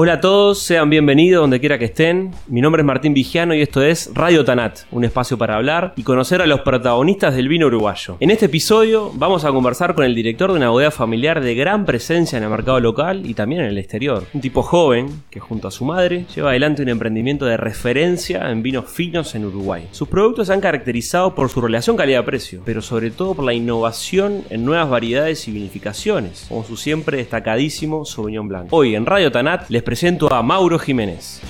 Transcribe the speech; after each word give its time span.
Hola 0.00 0.12
a 0.12 0.20
todos, 0.20 0.60
sean 0.60 0.90
bienvenidos 0.90 1.40
donde 1.40 1.58
quiera 1.58 1.76
que 1.76 1.86
estén. 1.86 2.30
Mi 2.46 2.60
nombre 2.60 2.82
es 2.82 2.86
Martín 2.86 3.14
Vigiano 3.14 3.52
y 3.52 3.62
esto 3.62 3.82
es 3.82 4.12
Radio 4.14 4.44
Tanat, 4.44 4.82
un 4.92 5.02
espacio 5.02 5.36
para 5.36 5.56
hablar 5.56 5.92
y 5.96 6.04
conocer 6.04 6.40
a 6.40 6.46
los 6.46 6.60
protagonistas 6.60 7.34
del 7.34 7.48
vino 7.48 7.66
uruguayo. 7.66 8.16
En 8.20 8.30
este 8.30 8.46
episodio 8.46 9.10
vamos 9.14 9.44
a 9.44 9.50
conversar 9.50 9.96
con 9.96 10.04
el 10.04 10.14
director 10.14 10.52
de 10.52 10.58
una 10.58 10.70
bodega 10.70 10.92
familiar 10.92 11.40
de 11.40 11.56
gran 11.56 11.84
presencia 11.84 12.38
en 12.38 12.44
el 12.44 12.50
mercado 12.50 12.78
local 12.78 13.26
y 13.26 13.34
también 13.34 13.62
en 13.62 13.66
el 13.66 13.78
exterior. 13.78 14.22
Un 14.32 14.40
tipo 14.40 14.62
joven 14.62 15.08
que 15.30 15.40
junto 15.40 15.66
a 15.66 15.72
su 15.72 15.84
madre 15.84 16.26
lleva 16.32 16.50
adelante 16.50 16.82
un 16.82 16.90
emprendimiento 16.90 17.46
de 17.46 17.56
referencia 17.56 18.52
en 18.52 18.62
vinos 18.62 18.84
finos 18.88 19.34
en 19.34 19.46
Uruguay. 19.46 19.88
Sus 19.90 20.06
productos 20.06 20.46
se 20.46 20.52
han 20.52 20.60
caracterizado 20.60 21.34
por 21.34 21.48
su 21.48 21.60
relación 21.60 21.96
calidad-precio, 21.96 22.62
pero 22.64 22.82
sobre 22.82 23.10
todo 23.10 23.34
por 23.34 23.44
la 23.44 23.52
innovación 23.52 24.44
en 24.48 24.64
nuevas 24.64 24.90
variedades 24.90 25.48
y 25.48 25.50
vinificaciones, 25.50 26.46
como 26.48 26.62
su 26.62 26.76
siempre 26.76 27.16
destacadísimo 27.16 28.04
Sauvignon 28.04 28.46
Blanc. 28.46 28.68
Hoy 28.70 28.94
en 28.94 29.04
Radio 29.04 29.32
Tanat 29.32 29.68
les 29.68 29.87
presento 29.88 30.30
a 30.30 30.42
Mauro 30.42 30.78
Jiménez. 30.78 31.40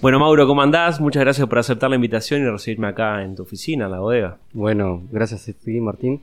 Bueno, 0.00 0.20
Mauro, 0.20 0.46
¿cómo 0.46 0.62
andás? 0.62 1.00
Muchas 1.00 1.24
gracias 1.24 1.48
por 1.48 1.58
aceptar 1.58 1.90
la 1.90 1.96
invitación 1.96 2.42
y 2.42 2.48
recibirme 2.48 2.86
acá 2.86 3.24
en 3.24 3.34
tu 3.34 3.42
oficina, 3.42 3.86
en 3.86 3.90
la 3.90 3.98
bodega. 3.98 4.38
Bueno, 4.52 5.02
gracias 5.10 5.48
a 5.48 5.52
Martín. 5.80 6.22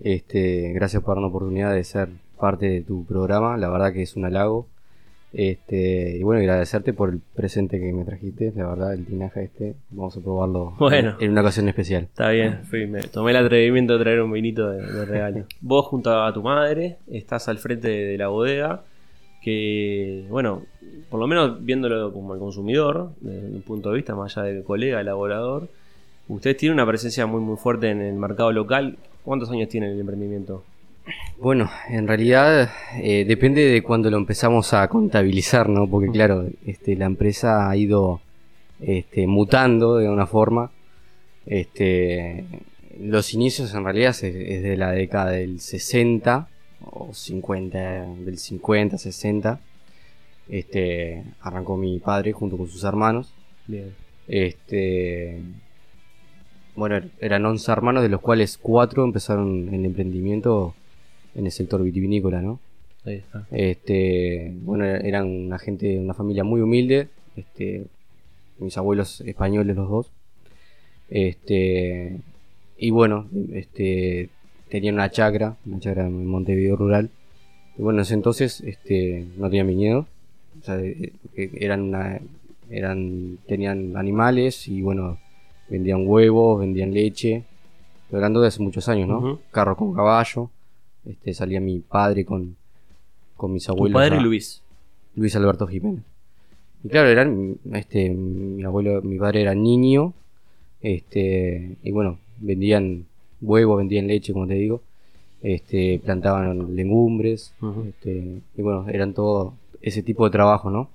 Este, 0.00 0.72
gracias 0.72 1.04
por 1.04 1.20
la 1.20 1.28
oportunidad 1.28 1.72
de 1.72 1.84
ser 1.84 2.08
parte 2.36 2.66
de 2.68 2.80
tu 2.80 3.04
programa. 3.04 3.56
La 3.56 3.68
verdad 3.68 3.92
que 3.92 4.02
es 4.02 4.16
un 4.16 4.24
halago. 4.24 4.66
Este, 5.32 6.18
y 6.18 6.22
bueno, 6.22 6.40
agradecerte 6.40 6.92
por 6.92 7.08
el 7.10 7.20
presente 7.34 7.80
que 7.80 7.92
me 7.92 8.04
trajiste. 8.04 8.52
La 8.54 8.68
verdad, 8.68 8.92
el 8.94 9.06
tinaja 9.06 9.40
este, 9.40 9.74
vamos 9.90 10.16
a 10.16 10.20
probarlo 10.20 10.74
Bueno. 10.78 11.16
en 11.20 11.30
una 11.30 11.40
ocasión 11.40 11.68
especial. 11.68 12.02
Está 12.04 12.30
bien, 12.30 12.64
fui, 12.64 12.86
me 12.86 13.00
tomé 13.02 13.30
el 13.30 13.38
atrevimiento 13.38 13.96
de 13.96 14.04
traer 14.04 14.20
un 14.20 14.30
vinito 14.32 14.68
de, 14.70 14.82
de 14.86 15.04
regalo. 15.06 15.44
Vos 15.60 15.86
junto 15.86 16.22
a 16.22 16.32
tu 16.34 16.42
madre 16.42 16.98
estás 17.10 17.48
al 17.48 17.58
frente 17.58 17.88
de 17.88 18.18
la 18.18 18.28
bodega 18.28 18.82
que, 19.42 20.24
bueno, 20.30 20.62
por 21.10 21.18
lo 21.18 21.26
menos 21.26 21.64
viéndolo 21.64 22.12
como 22.12 22.34
el 22.34 22.40
consumidor, 22.40 23.10
desde 23.20 23.48
un 23.48 23.62
punto 23.62 23.90
de 23.90 23.96
vista 23.96 24.14
más 24.14 24.36
allá 24.38 24.48
del 24.52 24.62
colega, 24.62 25.00
elaborador, 25.00 25.68
ustedes 26.28 26.56
tienen 26.58 26.74
una 26.74 26.86
presencia 26.86 27.26
muy 27.26 27.40
muy 27.40 27.56
fuerte 27.56 27.90
en 27.90 28.00
el 28.02 28.14
mercado 28.14 28.52
local. 28.52 28.98
¿Cuántos 29.24 29.50
años 29.50 29.68
tiene 29.68 29.90
el 29.90 29.98
emprendimiento? 29.98 30.62
Bueno, 31.38 31.70
en 31.88 32.06
realidad 32.06 32.70
eh, 33.02 33.24
depende 33.26 33.64
de 33.64 33.82
cuando 33.82 34.10
lo 34.10 34.16
empezamos 34.16 34.72
a 34.74 34.86
contabilizar, 34.88 35.68
¿no? 35.68 35.88
Porque 35.88 36.08
claro, 36.10 36.46
este, 36.64 36.94
la 36.94 37.06
empresa 37.06 37.68
ha 37.68 37.76
ido 37.76 38.20
este, 38.80 39.26
mutando 39.26 39.96
de 39.96 40.08
una 40.08 40.26
forma. 40.26 40.70
Este, 41.46 42.44
los 43.00 43.34
inicios 43.34 43.74
en 43.74 43.84
realidad 43.84 44.10
es, 44.10 44.22
es 44.22 44.62
de 44.62 44.76
la 44.76 44.92
década 44.92 45.32
del 45.32 45.60
60 45.60 46.48
o 46.84 47.12
50, 47.12 47.78
del 48.24 48.38
50, 48.38 48.98
60. 48.98 49.60
Este, 50.48 51.24
arrancó 51.40 51.76
mi 51.76 51.98
padre 51.98 52.32
junto 52.32 52.56
con 52.56 52.68
sus 52.68 52.84
hermanos. 52.84 53.34
Bien. 53.66 53.94
Este, 54.28 55.40
bueno, 56.76 57.00
eran 57.20 57.44
11 57.44 57.72
hermanos, 57.72 58.02
de 58.02 58.08
los 58.08 58.20
cuales 58.20 58.58
4 58.58 59.04
empezaron 59.04 59.74
el 59.74 59.84
emprendimiento 59.84 60.74
en 61.34 61.46
el 61.46 61.52
sector 61.52 61.82
vitivinícola, 61.82 62.42
¿no? 62.42 62.60
Ahí 63.04 63.16
está. 63.16 63.46
Este, 63.50 64.52
bueno, 64.62 64.84
eran 64.84 65.26
una 65.28 65.58
gente, 65.58 65.98
una 65.98 66.14
familia 66.14 66.44
muy 66.44 66.60
humilde, 66.60 67.08
este, 67.36 67.86
mis 68.58 68.76
abuelos 68.76 69.20
españoles 69.22 69.76
los 69.76 69.88
dos. 69.88 70.10
Este, 71.08 72.16
y 72.78 72.90
bueno, 72.90 73.26
este, 73.52 74.28
tenían 74.68 74.94
una 74.94 75.10
chacra, 75.10 75.56
una 75.66 75.80
chacra 75.80 76.06
en 76.06 76.26
Montevideo 76.26 76.76
rural. 76.76 77.10
Y 77.76 77.82
bueno, 77.82 77.98
en 77.98 78.02
ese 78.02 78.14
entonces, 78.14 78.60
este, 78.60 79.26
no 79.36 79.48
tenían 79.48 79.66
viñedos, 79.66 80.06
o 80.60 80.64
sea, 80.64 80.78
eh, 80.78 81.12
eh, 81.36 81.50
eran 81.60 81.82
una, 81.82 82.20
eran, 82.70 83.38
tenían 83.46 83.96
animales 83.96 84.68
y 84.68 84.82
bueno, 84.82 85.18
vendían 85.68 86.06
huevos, 86.06 86.60
vendían 86.60 86.92
leche, 86.92 87.44
hablando 88.12 88.40
de 88.40 88.48
hace 88.48 88.62
muchos 88.62 88.88
años, 88.88 89.08
¿no? 89.08 89.18
Ujú. 89.18 89.38
Carro 89.50 89.76
con 89.76 89.94
caballo, 89.94 90.50
este, 91.06 91.34
salía 91.34 91.60
mi 91.60 91.80
padre 91.80 92.24
con, 92.24 92.56
con 93.36 93.52
mis 93.52 93.64
Tu 93.66 93.72
abuelos. 93.72 94.00
padre 94.00 94.16
a- 94.18 94.20
Luis. 94.20 94.62
Luis 95.14 95.34
Alberto 95.36 95.66
Jiménez. 95.66 96.02
Y 96.84 96.88
claro, 96.88 97.08
eran, 97.08 97.56
este, 97.72 98.10
mi 98.10 98.64
abuelo, 98.64 99.02
mi 99.02 99.18
padre 99.18 99.42
era 99.42 99.54
niño, 99.54 100.14
este, 100.80 101.76
y 101.82 101.90
bueno, 101.92 102.18
vendían 102.38 103.04
huevos, 103.40 103.78
vendían 103.78 104.06
leche, 104.08 104.32
como 104.32 104.46
te 104.46 104.54
digo, 104.54 104.80
este, 105.42 106.00
plantaban 106.04 106.74
legumbres, 106.74 107.52
este, 107.88 108.40
y 108.56 108.62
bueno, 108.62 108.86
eran 108.88 109.12
todo 109.14 109.54
ese 109.80 110.02
tipo 110.02 110.24
de 110.24 110.30
trabajo, 110.32 110.70
¿no? 110.70 110.88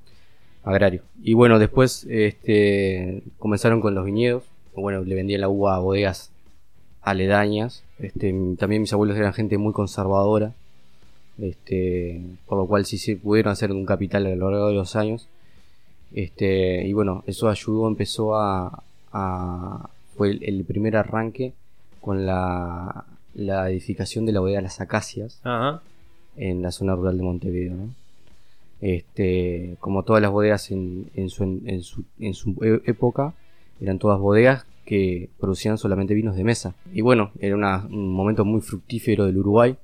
Agrario. 0.63 1.03
Y 1.23 1.33
bueno, 1.33 1.59
después, 1.59 2.05
este, 2.09 3.21
comenzaron 3.39 3.79
con 3.79 3.95
los 3.95 4.03
viñedos, 4.05 4.43
bueno, 4.75 5.03
le 5.03 5.15
vendían 5.15 5.41
la 5.41 5.49
uva 5.49 5.75
a 5.75 5.79
bodegas 5.79 6.31
aledañas, 7.01 7.83
este, 7.99 8.33
también 8.57 8.81
mis 8.81 8.93
abuelos 8.93 9.17
eran 9.17 9.33
gente 9.33 9.57
muy 9.57 9.73
conservadora, 9.73 10.53
este, 11.39 12.21
por 12.47 12.57
lo 12.57 12.65
cual 12.67 12.85
sí 12.85 12.97
se 12.97 13.15
pudieron 13.15 13.51
hacer 13.51 13.71
un 13.71 13.85
capital 13.85 14.25
a 14.25 14.35
lo 14.35 14.49
largo 14.51 14.67
de 14.67 14.73
los 14.73 14.95
años. 14.95 15.27
Este, 16.13 16.85
y 16.87 16.93
bueno, 16.93 17.23
eso 17.27 17.49
ayudó, 17.49 17.87
empezó 17.87 18.35
a, 18.35 18.83
a- 19.11 19.89
fue 20.15 20.31
el, 20.31 20.43
el 20.43 20.63
primer 20.63 20.95
arranque 20.95 21.53
con 22.01 22.25
la, 22.25 23.05
la 23.35 23.69
edificación 23.69 24.25
de 24.25 24.31
la 24.31 24.39
bodega 24.39 24.61
Las 24.61 24.79
Acacias 24.81 25.39
Ajá. 25.43 25.81
en 26.37 26.61
la 26.61 26.71
zona 26.71 26.95
rural 26.95 27.17
de 27.17 27.23
Montevideo. 27.23 27.75
¿no? 27.75 27.89
Este, 28.81 29.75
como 29.79 30.03
todas 30.03 30.21
las 30.21 30.31
bodegas 30.31 30.71
en, 30.71 31.09
en 31.15 31.29
su, 31.29 31.43
en, 31.43 31.81
su, 31.83 32.03
en 32.19 32.33
su 32.33 32.51
e- 32.63 32.89
época, 32.89 33.33
eran 33.81 33.99
todas 33.99 34.19
bodegas 34.19 34.65
que 34.87 35.29
producían 35.37 35.77
solamente 35.77 36.13
vinos 36.13 36.35
de 36.37 36.45
mesa. 36.45 36.73
Y 36.93 37.01
bueno, 37.01 37.31
era 37.39 37.55
una- 37.55 37.85
un 37.85 38.13
momento 38.13 38.45
muy 38.45 38.61
fructífero 38.61 39.25
del 39.25 39.37
Uruguay. 39.37 39.75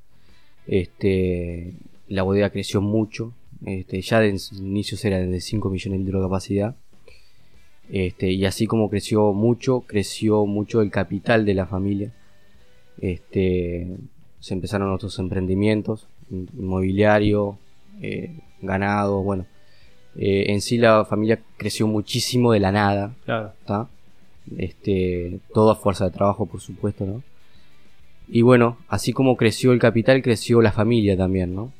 Este, 0.66 1.74
la 2.08 2.24
bodega 2.24 2.50
creció 2.50 2.80
mucho. 2.82 3.34
Este, 3.66 4.02
ya 4.02 4.22
de 4.22 4.40
sus 4.40 4.60
inicios 4.60 5.04
era 5.04 5.20
de 5.20 5.42
5 5.42 5.70
millones 5.70 6.00
de 6.00 6.06
litros 6.06 6.22
de 6.22 6.26
capacidad. 6.28 6.76
Este, 7.92 8.32
y 8.32 8.46
así 8.46 8.66
como 8.66 8.90
creció 8.90 9.34
mucho, 9.34 9.82
creció 9.82 10.46
mucho 10.46 10.82
el 10.82 10.90
capital 10.90 11.46
de 11.46 11.54
la 11.54 11.66
familia. 11.68 12.14
Este, 13.02 13.98
se 14.40 14.54
empezaron 14.54 14.92
otros 14.92 15.20
emprendimientos, 15.20 16.08
in- 16.30 16.50
inmobiliario, 16.58 17.58
eh, 18.02 18.32
ganado, 18.62 19.22
bueno. 19.22 19.46
Eh, 20.16 20.46
en 20.54 20.62
sí 20.62 20.78
la 20.78 21.04
familia 21.06 21.42
creció 21.58 21.88
muchísimo 21.88 22.52
de 22.54 22.60
la 22.62 22.72
nada, 22.72 23.16
Claro. 23.26 23.54
Este, 24.58 25.40
todo 25.54 25.72
a 25.72 25.76
fuerza 25.76 26.06
de 26.06 26.12
trabajo, 26.12 26.46
por 26.46 26.60
supuesto, 26.62 27.06
¿no? 27.06 27.24
Y 28.28 28.42
bueno, 28.42 28.78
así 28.88 29.14
como 29.14 29.36
creció 29.38 29.74
el 29.74 29.80
capital, 29.80 30.22
creció 30.22 30.62
la 30.62 30.72
familia 30.72 31.18
también, 31.18 31.56
¿no? 31.56 31.72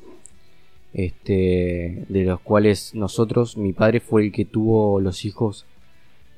Este, 0.92 2.04
de 2.08 2.24
los 2.24 2.40
cuales 2.40 2.94
nosotros, 2.94 3.56
mi 3.56 3.72
padre 3.72 4.00
fue 4.00 4.24
el 4.26 4.32
que 4.32 4.44
tuvo 4.44 5.00
los 5.00 5.24
hijos 5.24 5.66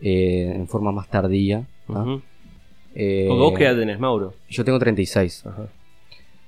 eh, 0.01 0.53
en 0.55 0.67
forma 0.67 0.93
más 0.93 1.09
tardía. 1.09 1.67
¿tá? 1.87 2.03
Ujú. 2.03 2.23
Eh, 2.95 3.27
¿Vos 3.29 3.53
qué 3.57 3.65
edad 3.65 3.77
tenés, 3.77 3.99
Mauro? 3.99 4.35
Yo 4.49 4.65
tengo 4.65 4.79
36, 4.79 5.45
Ajá. 5.47 5.69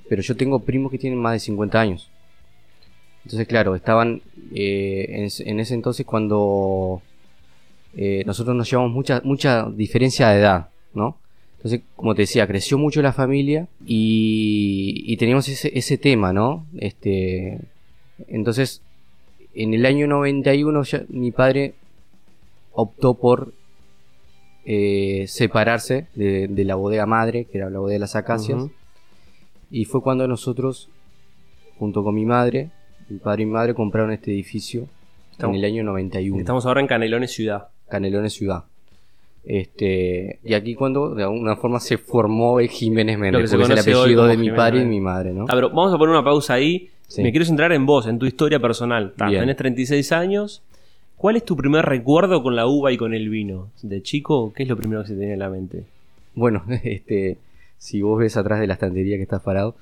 pero 0.08 0.22
yo 0.22 0.36
tengo 0.36 0.60
primos 0.60 0.90
que 0.90 0.98
tienen 0.98 1.18
más 1.20 1.34
de 1.34 1.40
50 1.40 1.78
años. 1.78 2.10
Entonces, 3.24 3.46
claro, 3.46 3.74
estaban 3.74 4.22
eh, 4.54 5.06
en, 5.10 5.46
en 5.46 5.60
ese 5.60 5.74
entonces 5.74 6.06
cuando 6.06 7.02
eh, 7.96 8.22
nosotros 8.26 8.54
nos 8.56 8.70
llevamos 8.70 8.92
mucha, 8.92 9.20
mucha 9.24 9.68
diferencia 9.70 10.28
de 10.30 10.40
edad, 10.40 10.68
¿no? 10.94 11.16
Entonces, 11.56 11.80
como 11.96 12.14
te 12.14 12.22
decía, 12.22 12.46
creció 12.46 12.78
mucho 12.78 13.02
la 13.02 13.12
familia 13.12 13.66
y, 13.84 15.02
y 15.06 15.16
teníamos 15.16 15.48
ese, 15.48 15.76
ese 15.76 15.98
tema, 15.98 16.32
¿no? 16.32 16.66
Este, 16.78 17.58
entonces, 18.28 18.80
en 19.54 19.74
el 19.74 19.84
año 19.86 20.06
91 20.06 20.82
ya 20.84 21.02
mi 21.08 21.32
padre 21.32 21.74
optó 22.72 23.14
por 23.14 23.52
eh, 24.64 25.24
separarse 25.28 26.06
de, 26.14 26.46
de 26.48 26.64
la 26.64 26.74
bodega 26.76 27.06
madre, 27.06 27.46
que 27.46 27.58
era 27.58 27.70
la 27.70 27.78
bodega 27.78 27.94
de 27.94 27.98
las 28.00 28.16
acacias. 28.16 28.62
Y 29.70 29.84
fue 29.84 30.00
cuando 30.02 30.28
nosotros, 30.28 30.88
junto 31.78 32.04
con 32.04 32.14
mi 32.14 32.24
madre, 32.24 32.70
mi 33.08 33.18
padre 33.18 33.42
y 33.42 33.46
mi 33.46 33.52
madre 33.52 33.74
compraron 33.74 34.12
este 34.12 34.30
edificio 34.32 34.86
Estamos- 35.32 35.56
en 35.56 35.64
el 35.64 35.70
año 35.70 35.82
91. 35.84 36.38
Estamos 36.38 36.66
ahora 36.66 36.80
en 36.80 36.86
Canelones 36.86 37.32
Ciudad. 37.32 37.68
Canelones 37.88 38.32
Ciudad. 38.32 38.64
Este, 39.44 40.40
y 40.44 40.54
aquí 40.54 40.74
cuando 40.74 41.14
de 41.14 41.22
alguna 41.22 41.56
forma 41.56 41.80
se 41.80 41.96
formó 41.96 42.60
el 42.60 42.68
Jiménez 42.68 43.18
Méndez, 43.18 43.42
que 43.42 43.48
se 43.48 43.56
porque 43.56 43.72
es 43.72 43.86
el 43.86 43.94
apellido 43.94 44.26
de 44.26 44.36
mi 44.36 44.50
padre 44.50 44.76
y 44.76 44.80
Méndez. 44.80 44.90
mi 44.90 45.00
madre, 45.00 45.32
¿no? 45.32 45.44
Ah, 45.48 45.54
pero 45.54 45.70
vamos 45.70 45.94
a 45.94 45.98
poner 45.98 46.14
una 46.14 46.24
pausa 46.24 46.54
ahí. 46.54 46.90
Sí. 47.06 47.22
Me 47.22 47.30
quiero 47.30 47.46
centrar 47.46 47.72
en 47.72 47.86
vos, 47.86 48.06
en 48.06 48.18
tu 48.18 48.26
historia 48.26 48.60
personal. 48.60 49.14
Ta, 49.16 49.30
tenés 49.30 49.56
36 49.56 50.12
años. 50.12 50.62
¿Cuál 51.16 51.36
es 51.36 51.44
tu 51.44 51.56
primer 51.56 51.84
recuerdo 51.84 52.42
con 52.42 52.54
la 52.54 52.66
uva 52.66 52.92
y 52.92 52.96
con 52.96 53.14
el 53.14 53.28
vino? 53.28 53.70
De 53.82 54.02
chico, 54.02 54.52
¿qué 54.54 54.64
es 54.64 54.68
lo 54.68 54.76
primero 54.76 55.02
que 55.02 55.08
se 55.08 55.14
te 55.14 55.20
viene 55.20 55.34
a 55.34 55.38
la 55.38 55.50
mente? 55.50 55.84
Bueno, 56.34 56.62
este, 56.84 57.38
si 57.78 58.02
vos 58.02 58.18
ves 58.18 58.36
atrás 58.36 58.60
de 58.60 58.66
la 58.66 58.74
estantería 58.74 59.16
que 59.16 59.22
estás 59.22 59.42
parado, 59.42 59.74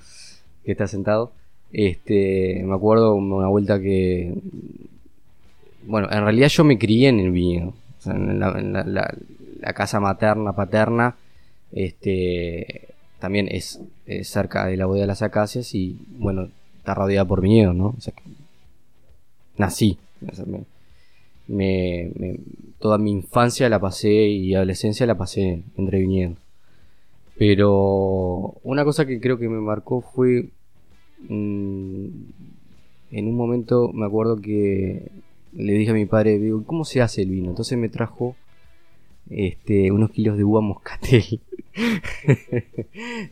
que 0.64 0.72
estás 0.72 0.90
sentado, 0.90 1.32
este, 1.72 2.62
me 2.64 2.74
acuerdo 2.74 3.14
una 3.14 3.48
vuelta 3.48 3.80
que, 3.80 4.32
bueno, 5.86 6.08
en 6.10 6.22
realidad 6.22 6.48
yo 6.48 6.64
me 6.64 6.78
crié 6.78 7.08
en 7.08 7.20
el 7.20 7.32
viñedo, 7.32 7.68
o 7.68 7.74
sea, 7.74 7.85
en 8.06 8.38
la, 8.38 8.58
en 8.58 8.72
la- 8.72 9.14
casa 9.74 10.00
materna, 10.00 10.52
paterna, 10.52 11.16
este, 11.72 12.88
también 13.18 13.48
es, 13.50 13.80
cerca 14.22 14.66
de 14.66 14.76
la 14.76 14.86
bodega 14.86 15.02
de 15.02 15.08
las 15.08 15.22
acacias 15.22 15.74
y, 15.74 15.98
bueno, 16.18 16.48
está 16.78 16.94
rodeada 16.94 17.26
por 17.26 17.40
viñedos, 17.40 17.74
¿no? 17.74 17.94
O 17.96 18.00
sea, 18.00 18.12
que 18.14 18.22
nací, 19.58 19.98
toda 22.78 22.98
mi 22.98 23.10
infancia 23.10 23.68
la 23.68 23.80
pasé 23.80 24.28
y 24.28 24.54
adolescencia 24.54 25.06
la 25.06 25.16
pasé 25.16 25.62
entre 25.76 25.98
viñedos. 25.98 26.36
Pero 27.38 28.54
una 28.62 28.84
cosa 28.84 29.06
que 29.06 29.20
creo 29.20 29.38
que 29.38 29.48
me 29.48 29.60
marcó 29.60 30.00
fue 30.00 30.48
mm, 31.28 32.06
en 33.10 33.28
un 33.28 33.36
momento 33.36 33.92
me 33.92 34.06
acuerdo 34.06 34.36
que 34.40 35.10
le 35.56 35.72
dije 35.72 35.90
a 35.90 35.94
mi 35.94 36.06
padre, 36.06 36.38
digo, 36.38 36.62
¿cómo 36.64 36.84
se 36.84 37.00
hace 37.00 37.22
el 37.22 37.30
vino? 37.30 37.50
Entonces 37.50 37.78
me 37.78 37.88
trajo 37.88 38.36
este, 39.30 39.90
unos 39.90 40.10
kilos 40.10 40.36
de 40.36 40.44
uva 40.44 40.60
moscatel. 40.60 41.40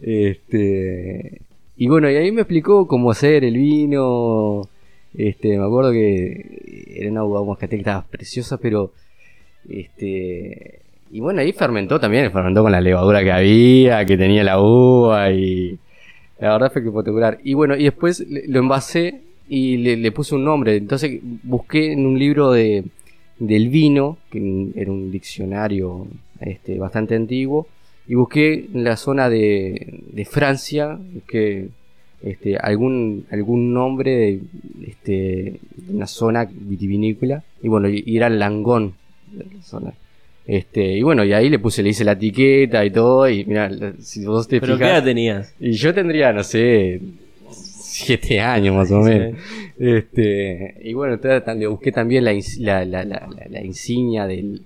este, 0.03 1.41
y 1.77 1.89
bueno, 1.89 2.11
y 2.11 2.17
ahí 2.17 2.33
me 2.33 2.43
explicó 2.43 2.87
cómo 2.87 3.11
hacer 3.11 3.45
el 3.45 3.57
vino. 3.57 4.69
Este, 5.17 5.57
me 5.57 5.65
acuerdo 5.65 5.93
que 5.93 6.93
era 6.97 7.11
una 7.11 7.25
uva 7.25 7.45
moscatel 7.45 7.79
que 7.79 7.83
estaba 7.83 8.07
preciosa, 8.07 8.59
pero 8.59 8.93
este 9.69 10.81
y 11.11 11.21
bueno, 11.21 11.41
ahí 11.41 11.53
fermentó 11.53 12.01
también, 12.01 12.33
fermentó 12.33 12.63
con 12.63 12.73
la 12.73 12.81
levadura 12.81 13.23
que 13.23 13.31
había, 13.31 14.05
que 14.05 14.17
tenía 14.17 14.43
la 14.43 14.61
uva 14.61 15.31
y 15.31 15.79
la 16.41 16.53
verdad 16.55 16.73
fue 16.73 16.83
que 16.83 16.89
espectacular. 16.89 17.39
Y 17.45 17.55
bueno, 17.55 17.77
y 17.77 17.85
después 17.85 18.27
lo 18.29 18.59
envasé 18.59 19.21
y 19.49 19.77
le, 19.79 19.97
le 19.97 20.13
puse 20.13 20.35
un 20.35 20.45
nombre. 20.45 20.77
Entonces 20.77 21.21
busqué 21.43 21.93
en 21.93 22.07
un 22.07 22.19
libro 22.19 22.53
de, 22.53 22.85
del 23.39 23.69
vino, 23.69 24.19
que 24.31 24.69
era 24.75 24.91
un 24.91 25.11
diccionario 25.11 26.07
este, 26.41 26.79
bastante 26.79 27.15
antiguo, 27.15 27.67
y 28.07 28.15
busqué 28.15 28.67
en 28.73 28.85
la 28.85 28.97
zona 28.97 29.29
de, 29.31 30.01
de 30.13 30.25
Francia, 30.25 30.99
que 31.27 31.69
este, 32.23 32.57
algún, 32.57 33.27
algún 33.31 33.73
nombre 33.73 34.11
de, 34.11 34.41
este, 34.87 35.13
de 35.77 35.95
una 35.95 36.07
zona 36.07 36.49
vitivinícola, 36.51 37.43
y 37.63 37.69
bueno, 37.69 37.89
y, 37.89 38.17
era 38.17 38.29
Langón, 38.29 38.95
de 39.33 39.45
la 39.45 39.63
zona. 39.63 39.95
Este, 40.47 40.99
y 40.99 41.03
bueno, 41.03 41.25
y 41.25 41.33
ahí 41.33 41.49
le 41.49 41.59
puse, 41.59 41.83
le 41.83 41.89
hice 41.89 42.05
la 42.05 42.13
etiqueta 42.13 42.85
y 42.85 42.91
todo, 42.91 43.29
y 43.29 43.47
mira, 43.47 43.71
si 44.01 44.27
vos 44.27 44.47
te 44.47 44.61
¿Pero 44.61 44.75
qué 44.75 44.85
fijas, 44.85 44.99
edad 44.99 45.05
tenías? 45.05 45.55
y 45.59 45.73
yo 45.73 45.95
tendría, 45.95 46.35
no 46.35 46.45
sé, 46.45 47.01
siete 47.95 48.41
años 48.41 48.75
más 48.75 48.91
o 48.91 49.01
menos. 49.01 49.39
Este, 49.79 50.77
y 50.83 50.93
bueno, 50.95 51.19
le 51.57 51.67
busqué 51.67 51.93
también 51.93 52.25
la, 52.25 52.33
la, 52.59 52.85
la, 52.85 53.05
la, 53.05 53.29
la- 53.29 53.47
la 53.49 53.65
insignia 53.65 54.27
del 54.27 54.63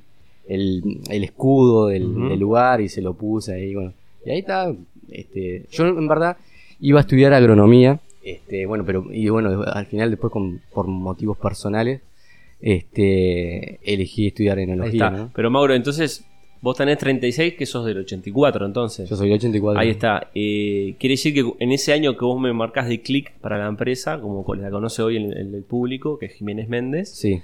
el, 0.49 1.01
el 1.11 1.25
escudo 1.25 1.89
del, 1.89 2.39
lugar 2.39 2.81
y 2.81 2.89
se 2.89 3.03
lo 3.03 3.13
puse 3.15 3.53
ahí, 3.53 3.75
bueno. 3.75 3.93
Y 4.25 4.31
ahí 4.31 4.39
está, 4.39 4.73
este, 5.11 5.65
yo 5.71 5.87
en 5.89 6.09
verdad 6.09 6.39
iba 6.81 7.01
a 7.01 7.03
estudiar 7.03 7.35
agronomía, 7.35 8.01
este, 8.25 8.65
bueno, 8.65 8.85
pero, 8.87 9.05
y 9.13 9.29
bueno, 9.29 9.63
al 9.63 9.87
final 9.87 10.11
después 10.11 10.33
con, 10.33 10.61
por 10.73 10.87
motivos 10.87 11.37
personales, 11.37 12.01
este, 12.61 13.79
elegí 13.85 14.29
estudiar 14.29 14.59
enología. 14.59 15.11
¿no? 15.11 15.31
Pero 15.35 15.51
Mauro, 15.51 15.75
entonces 15.75 16.25
vos 16.61 16.77
tenés 16.77 16.99
36, 16.99 17.55
que 17.55 17.67
sos 17.67 17.85
del 17.87 17.99
84, 17.99 18.67
entonces. 18.67 19.09
Yo 19.09 19.17
soy 19.17 19.29
del 19.29 19.39
84. 19.39 19.81
Ahí 19.81 19.91
está. 19.91 20.31
Eh, 20.35 20.95
quiere 20.99 21.13
decir 21.15 21.33
que 21.35 21.45
en 21.59 21.73
ese 21.73 21.93
año 21.93 22.17
que 22.17 22.25
vos 22.25 22.41
me 22.41 22.53
marcás 22.53 22.89
de 22.89 23.01
clic 23.01 23.33
para 23.41 23.59
la 23.59 23.67
empresa, 23.69 24.21
como 24.21 24.45
la 24.55 24.71
conoce 24.71 25.03
hoy 25.03 25.17
el, 25.17 25.33
el- 25.37 25.55
el 25.55 25.63
público, 25.63 26.19
que 26.19 26.27
es 26.27 26.33
Jiménez 26.35 26.69
Méndez, 26.69 27.11
Sí. 27.11 27.41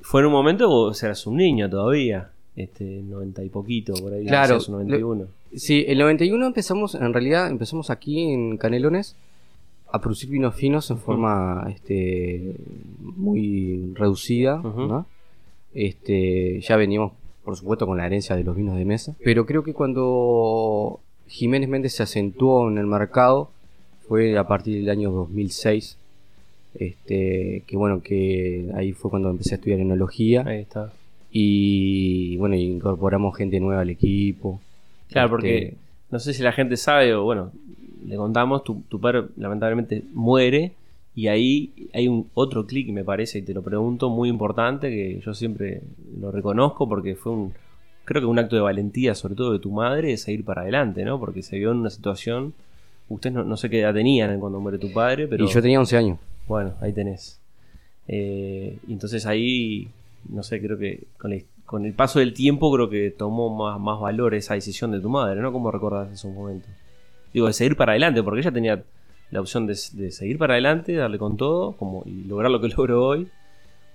fue 0.00 0.20
en 0.22 0.26
un 0.28 0.32
momento 0.32 0.64
que 0.64 0.68
vos 0.74 1.02
eras 1.02 1.26
un 1.26 1.36
niño 1.36 1.68
todavía. 1.70 2.30
Este, 2.56 2.84
90 3.02 3.44
y 3.44 3.50
poquito, 3.50 3.92
por 3.94 4.14
ahí. 4.14 4.24
Claro, 4.24 4.54
no 4.54 4.60
sé, 4.60 4.70
91. 4.72 5.26
Sí, 5.54 5.84
el 5.88 5.98
91 5.98 6.46
empezamos, 6.46 6.94
en 6.94 7.12
realidad 7.12 7.50
empezamos 7.50 7.90
aquí 7.90 8.32
en 8.32 8.56
Canelones 8.56 9.14
a 9.92 10.00
producir 10.00 10.30
vinos 10.30 10.54
finos 10.54 10.90
en 10.90 10.96
forma 10.98 11.66
este, 11.70 12.54
muy 13.00 13.92
reducida. 13.94 14.62
Este, 15.74 16.60
ya 16.62 16.76
veníamos, 16.76 17.12
por 17.46 17.56
supuesto, 17.56 17.86
con 17.86 17.96
la 17.96 18.04
herencia 18.06 18.34
de 18.34 18.42
los 18.42 18.56
vinos 18.56 18.76
de 18.76 18.84
mesa, 18.84 19.14
pero 19.24 19.46
creo 19.46 19.62
que 19.62 19.72
cuando 19.72 20.98
Jiménez 21.28 21.68
Méndez 21.68 21.94
se 21.94 22.02
acentuó 22.02 22.68
en 22.68 22.76
el 22.76 22.86
mercado 22.86 23.50
fue 24.08 24.36
a 24.36 24.48
partir 24.48 24.80
del 24.80 24.90
año 24.90 25.12
2006, 25.12 25.96
este, 26.74 27.62
que 27.64 27.76
bueno, 27.76 28.02
que 28.02 28.68
ahí 28.74 28.92
fue 28.92 29.10
cuando 29.12 29.30
empecé 29.30 29.54
a 29.54 29.58
estudiar 29.58 29.78
enología 29.78 30.42
Ahí 30.44 30.62
está. 30.62 30.92
y 31.30 32.36
bueno, 32.38 32.56
incorporamos 32.56 33.36
gente 33.36 33.60
nueva 33.60 33.82
al 33.82 33.90
equipo. 33.90 34.60
Claro, 35.08 35.26
Este, 35.26 35.30
porque 35.30 35.74
no 36.10 36.18
sé 36.18 36.34
si 36.34 36.42
la 36.42 36.50
gente 36.52 36.76
sabe, 36.76 37.14
o 37.14 37.22
bueno, 37.22 37.52
le 38.06 38.16
contamos, 38.16 38.64
tu, 38.64 38.82
tu 38.88 39.00
padre 39.00 39.22
lamentablemente 39.36 40.02
muere 40.12 40.72
y 41.16 41.28
ahí 41.28 41.72
hay 41.94 42.08
un 42.08 42.28
otro 42.34 42.66
clic, 42.66 42.90
me 42.90 43.02
parece, 43.02 43.38
y 43.38 43.42
te 43.42 43.54
lo 43.54 43.62
pregunto, 43.62 44.10
muy 44.10 44.28
importante, 44.28 44.90
que 44.90 45.18
yo 45.24 45.32
siempre 45.32 45.80
lo 46.20 46.30
reconozco 46.30 46.86
porque 46.86 47.16
fue 47.16 47.32
un, 47.32 47.54
creo 48.04 48.20
que 48.20 48.26
un 48.26 48.38
acto 48.38 48.54
de 48.54 48.60
valentía, 48.60 49.14
sobre 49.14 49.34
todo 49.34 49.54
de 49.54 49.58
tu 49.58 49.72
madre, 49.72 50.08
de 50.08 50.18
seguir 50.18 50.44
para 50.44 50.60
adelante, 50.60 51.06
¿no? 51.06 51.18
Porque 51.18 51.42
se 51.42 51.56
vio 51.56 51.72
en 51.72 51.78
una 51.78 51.88
situación, 51.88 52.52
ustedes 53.08 53.34
no, 53.34 53.44
no 53.44 53.56
sé 53.56 53.70
qué 53.70 53.80
edad 53.80 53.94
tenían 53.94 54.38
cuando 54.38 54.60
muere 54.60 54.76
tu 54.76 54.92
padre, 54.92 55.26
pero 55.26 55.46
Y 55.46 55.48
yo 55.48 55.62
tenía 55.62 55.80
11 55.80 55.96
años. 55.96 56.18
bueno, 56.46 56.74
ahí 56.82 56.92
tenés. 56.92 57.40
Eh, 58.08 58.76
entonces 58.86 59.24
ahí, 59.24 59.88
no 60.28 60.42
sé, 60.42 60.60
creo 60.60 60.76
que 60.76 61.04
con 61.16 61.32
el, 61.32 61.46
con 61.64 61.86
el 61.86 61.94
paso 61.94 62.18
del 62.18 62.34
tiempo 62.34 62.70
creo 62.70 62.90
que 62.90 63.10
tomó 63.10 63.48
más, 63.48 63.80
más 63.80 63.98
valor 63.98 64.34
esa 64.34 64.52
decisión 64.52 64.90
de 64.90 65.00
tu 65.00 65.08
madre, 65.08 65.40
¿no? 65.40 65.50
¿Cómo 65.50 65.70
recordás 65.70 66.12
esos 66.12 66.34
momentos? 66.34 66.68
Digo, 67.32 67.46
de 67.46 67.54
seguir 67.54 67.74
para 67.74 67.92
adelante, 67.92 68.22
porque 68.22 68.40
ella 68.40 68.52
tenía 68.52 68.84
la 69.30 69.40
opción 69.40 69.66
de, 69.66 69.76
de 69.92 70.10
seguir 70.12 70.38
para 70.38 70.54
adelante, 70.54 70.92
darle 70.94 71.18
con 71.18 71.36
todo, 71.36 71.72
como 71.72 72.02
y 72.06 72.24
lograr 72.24 72.50
lo 72.50 72.60
que 72.60 72.68
logró 72.76 73.04
hoy, 73.06 73.28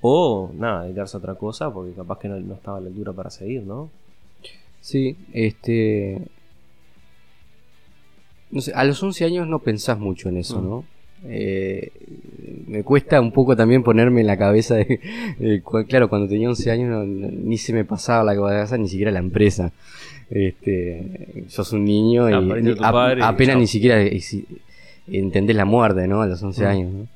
o 0.01 0.51
nada, 0.57 0.83
dedicarse 0.83 1.15
a 1.17 1.19
otra 1.19 1.35
cosa, 1.35 1.71
porque 1.73 1.93
capaz 1.93 2.19
que 2.19 2.27
no, 2.27 2.39
no 2.39 2.55
estaba 2.55 2.77
a 2.77 2.81
la 2.81 2.87
altura 2.87 3.13
para 3.13 3.29
seguir, 3.29 3.63
¿no? 3.63 3.89
Sí, 4.81 5.15
este. 5.33 6.19
No 8.51 8.61
sé, 8.61 8.73
a 8.73 8.83
los 8.83 9.01
11 9.01 9.23
años 9.25 9.47
no 9.47 9.59
pensás 9.59 9.97
mucho 9.99 10.27
en 10.29 10.37
eso, 10.37 10.59
Mm. 10.61 10.65
¿no? 10.69 10.85
Eh, 11.23 11.91
me 12.67 12.83
cuesta 12.83 13.21
un 13.21 13.31
poco 13.31 13.55
también 13.55 13.83
ponerme 13.83 14.21
en 14.21 14.27
la 14.27 14.37
cabeza 14.37 14.75
de. 14.75 15.61
cu- 15.63 15.85
claro, 15.87 16.09
cuando 16.09 16.27
tenía 16.27 16.49
11 16.49 16.71
años 16.71 16.89
no- 16.89 17.03
no- 17.05 17.29
ni 17.31 17.57
se 17.57 17.73
me 17.73 17.85
pasaba 17.85 18.23
la 18.23 18.35
cabeza 18.35 18.77
ni 18.77 18.87
siquiera 18.87 19.11
la 19.11 19.19
empresa. 19.19 19.71
Este, 20.31 21.43
sos 21.47 21.73
un 21.73 21.85
niño 21.85 22.27
y 22.29 22.33
Ah, 22.81 22.89
a- 23.21 23.27
apenas 23.29 23.57
ni 23.57 23.67
siquiera 23.67 24.03
si- 24.19 24.45
entendés 25.11 25.55
la 25.55 25.65
muerte, 25.65 26.07
¿no? 26.07 26.21
A 26.21 26.27
los 26.27 26.41
11 26.41 26.63
Mm. 26.63 26.67
años, 26.67 26.93
¿no? 26.93 27.07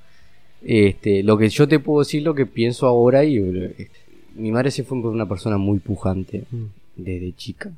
Este, 0.63 1.23
lo 1.23 1.37
que 1.37 1.49
yo 1.49 1.67
te 1.67 1.79
puedo 1.79 1.99
decir, 1.99 2.23
lo 2.23 2.33
que 2.33 2.45
pienso 2.45 2.87
ahora, 2.87 3.23
y 3.23 3.37
eh, 3.37 3.87
mi 4.35 4.51
madre 4.51 4.71
se 4.71 4.83
fue 4.83 4.97
una 4.97 5.27
persona 5.27 5.57
muy 5.57 5.79
pujante 5.79 6.43
desde 6.95 7.33
chica. 7.33 7.71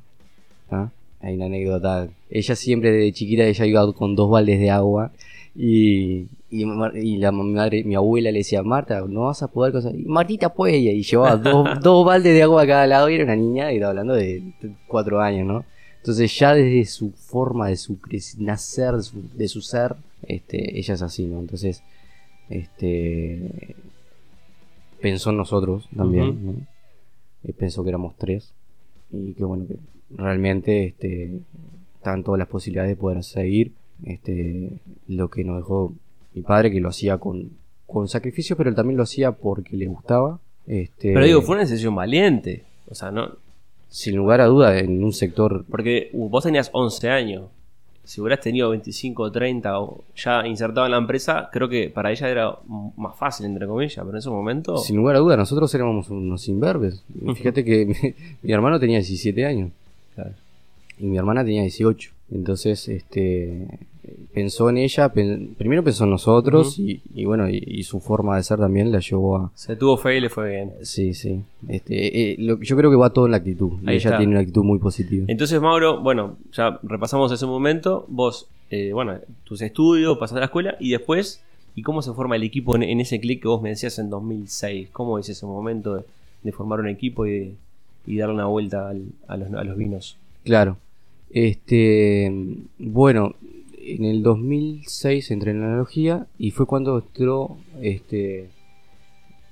¿ah? 0.70 0.88
Hay 1.20 1.34
una 1.34 1.46
anécdota. 1.46 2.08
Ella 2.30 2.54
siempre 2.56 2.90
desde 2.92 3.12
chiquita 3.12 3.44
ella 3.44 3.66
iba 3.66 3.92
con 3.92 4.14
dos 4.16 4.30
baldes 4.30 4.58
de 4.60 4.70
agua 4.70 5.10
y, 5.54 6.26
y, 6.50 6.64
ma- 6.64 6.92
y 6.94 7.16
la 7.18 7.32
mi 7.32 7.52
madre, 7.52 7.84
mi 7.84 7.94
abuela 7.94 8.30
le 8.30 8.38
decía, 8.38 8.62
Marta, 8.62 9.04
no 9.08 9.22
vas 9.22 9.42
a 9.42 9.48
poder 9.48 9.72
cosas. 9.72 9.92
Y 9.94 10.04
Martita 10.04 10.54
puede 10.54 10.78
y 10.78 11.02
llevaba 11.02 11.36
dos, 11.36 11.68
dos 11.82 12.06
baldes 12.06 12.32
de 12.34 12.42
agua 12.42 12.62
a 12.62 12.66
cada 12.66 12.86
lado 12.86 13.10
y 13.10 13.14
era 13.16 13.24
una 13.24 13.36
niña 13.36 13.70
y 13.72 13.76
estaba 13.76 13.90
hablando 13.90 14.14
de 14.14 14.42
cuatro 14.86 15.20
años, 15.20 15.46
¿no? 15.46 15.64
Entonces 15.98 16.38
ya 16.38 16.54
desde 16.54 16.84
su 16.86 17.10
forma 17.12 17.68
de 17.68 17.76
su 17.76 17.98
nacer, 18.38 18.94
de 18.94 19.02
su, 19.02 19.22
de 19.34 19.48
su 19.48 19.60
ser, 19.60 19.96
este, 20.22 20.78
ella 20.78 20.94
es 20.94 21.02
así, 21.02 21.26
¿no? 21.26 21.40
Entonces, 21.40 21.82
este 22.48 23.76
pensó 25.00 25.30
en 25.30 25.36
nosotros 25.36 25.88
también. 25.96 26.44
¿no? 26.44 26.52
Eh, 27.44 27.52
pensó 27.52 27.84
que 27.84 27.90
éramos 27.90 28.16
tres 28.16 28.52
y 29.12 29.34
que 29.34 29.44
bueno 29.44 29.66
que 29.66 29.76
realmente 30.10 30.86
este 30.86 31.40
estaban 31.96 32.24
todas 32.24 32.38
las 32.38 32.48
posibilidades 32.48 32.90
de 32.90 32.96
poder 32.96 33.22
seguir 33.22 33.72
este 34.04 34.72
lo 35.06 35.30
que 35.30 35.44
nos 35.44 35.58
dejó 35.58 35.94
mi 36.34 36.42
padre 36.42 36.72
que 36.72 36.80
lo 36.80 36.88
hacía 36.88 37.18
con 37.18 37.50
con 37.86 38.08
sacrificio 38.08 38.56
pero 38.56 38.70
él 38.70 38.76
también 38.76 38.96
lo 38.96 39.04
hacía 39.04 39.32
porque 39.32 39.76
le 39.76 39.86
gustaba 39.86 40.40
este 40.68 41.14
Pero 41.14 41.24
digo, 41.24 41.42
fue 41.42 41.54
una 41.54 41.64
decisión 41.64 41.94
valiente. 41.94 42.64
O 42.88 42.94
sea, 42.94 43.10
no. 43.10 43.36
Sin 43.88 44.16
lugar 44.16 44.40
a 44.40 44.46
duda 44.46 44.78
en 44.78 45.02
un 45.02 45.12
sector 45.12 45.64
Porque 45.70 46.10
uh, 46.12 46.28
vos 46.28 46.44
tenías 46.44 46.70
11 46.72 47.10
años. 47.10 47.44
Si 48.04 48.22
hubieras 48.22 48.40
tenido 48.40 48.70
25 48.70 49.22
o 49.22 49.30
30 49.30 49.80
o 49.80 50.02
ya 50.16 50.46
insertado 50.46 50.86
en 50.86 50.92
la 50.92 50.98
empresa, 50.98 51.50
creo 51.52 51.68
que 51.68 51.90
para 51.90 52.10
ella 52.10 52.28
era 52.30 52.56
más 52.96 53.14
fácil, 53.18 53.44
entre 53.46 53.66
comillas. 53.66 53.96
Pero 53.96 54.10
en 54.10 54.16
ese 54.16 54.30
momento. 54.30 54.78
sin 54.78 54.96
lugar 54.96 55.16
a 55.16 55.18
duda 55.18 55.36
nosotros 55.36 55.74
éramos 55.74 56.08
unos 56.08 56.48
imberbes 56.48 57.02
fíjate 57.34 57.64
que 57.64 57.84
mi, 58.02 58.14
mi 58.42 58.52
hermano 58.52 58.80
tenía 58.80 58.96
17 58.98 59.44
años 59.44 59.70
Claro. 60.14 60.32
y 60.98 61.04
mi 61.06 61.18
hermana 61.18 61.44
tenía 61.44 61.62
18 61.62 62.10
Entonces, 62.32 62.88
este, 62.88 63.66
pensó 64.32 64.68
en 64.70 64.78
ella, 64.78 65.12
pen- 65.12 65.54
primero 65.56 65.82
pensó 65.84 66.04
en 66.04 66.10
nosotros 66.10 66.78
y, 66.78 67.00
y 67.14 67.24
bueno, 67.24 67.48
y, 67.48 67.62
y 67.66 67.82
su 67.82 68.00
forma 68.00 68.36
de 68.36 68.42
ser 68.42 68.58
también 68.58 68.90
la 68.92 69.00
llevó 69.00 69.36
a... 69.36 69.52
Se 69.54 69.76
tuvo 69.76 69.96
fe 69.96 70.16
y 70.18 70.20
le 70.20 70.28
fue 70.30 70.50
bien. 70.50 70.72
Sí, 70.82 71.14
sí. 71.14 71.42
Este, 71.68 72.32
eh, 72.32 72.36
lo- 72.38 72.60
yo 72.60 72.76
creo 72.76 72.90
que 72.90 72.96
va 72.96 73.10
todo 73.10 73.26
en 73.26 73.32
la 73.32 73.38
actitud. 73.38 73.72
y 73.82 73.88
Ahí 73.90 73.96
ella 73.96 74.10
está. 74.10 74.18
tiene 74.18 74.32
una 74.32 74.40
actitud 74.40 74.64
muy 74.64 74.78
positiva. 74.78 75.24
Entonces, 75.28 75.60
Mauro, 75.60 76.00
bueno, 76.02 76.36
ya 76.52 76.78
repasamos 76.82 77.32
ese 77.32 77.46
momento. 77.46 78.04
Vos, 78.08 78.48
eh, 78.70 78.92
bueno, 78.92 79.14
tus 79.44 79.62
estudios, 79.62 80.18
pasaste 80.18 80.38
a 80.38 80.40
la 80.40 80.46
escuela 80.46 80.76
y 80.80 80.90
después, 80.90 81.42
¿y 81.74 81.82
cómo 81.82 82.02
se 82.02 82.12
forma 82.12 82.36
el 82.36 82.42
equipo 82.42 82.76
en, 82.76 82.82
en 82.82 83.00
ese 83.00 83.18
clic 83.20 83.42
que 83.42 83.48
vos 83.48 83.62
me 83.62 83.70
decías 83.70 83.98
en 83.98 84.10
2006? 84.10 84.88
¿Cómo 84.92 85.18
es 85.18 85.28
ese 85.28 85.46
momento 85.46 85.94
de, 85.96 86.02
de 86.42 86.52
formar 86.52 86.80
un 86.80 86.88
equipo 86.88 87.26
y, 87.26 87.30
de- 87.30 87.54
y 88.06 88.16
darle 88.18 88.34
una 88.34 88.46
vuelta 88.46 88.88
al- 88.90 89.06
a, 89.26 89.36
los, 89.36 89.52
a 89.52 89.64
los 89.64 89.76
vinos? 89.76 90.16
Claro. 90.44 90.76
Este, 91.30 92.32
bueno, 92.78 93.34
en 93.96 94.04
el 94.04 94.22
2006 94.22 95.30
entré 95.30 95.50
en 95.52 95.62
analogía 95.62 96.26
y 96.38 96.50
fue 96.50 96.66
cuando 96.66 96.98
entró 96.98 97.56
este 97.80 98.50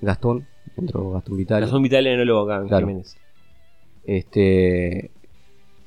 Gastón, 0.01 0.47
entró 0.77 1.11
Gastón 1.13 1.37
Vital. 1.37 1.61
Gastón 1.63 1.83
Vital, 1.83 2.07
enólogo 2.07 2.51
acá 2.51 2.63
en 2.63 2.69
Claro. 2.69 2.87
Jiménez. 2.87 3.17
Este 4.05 5.11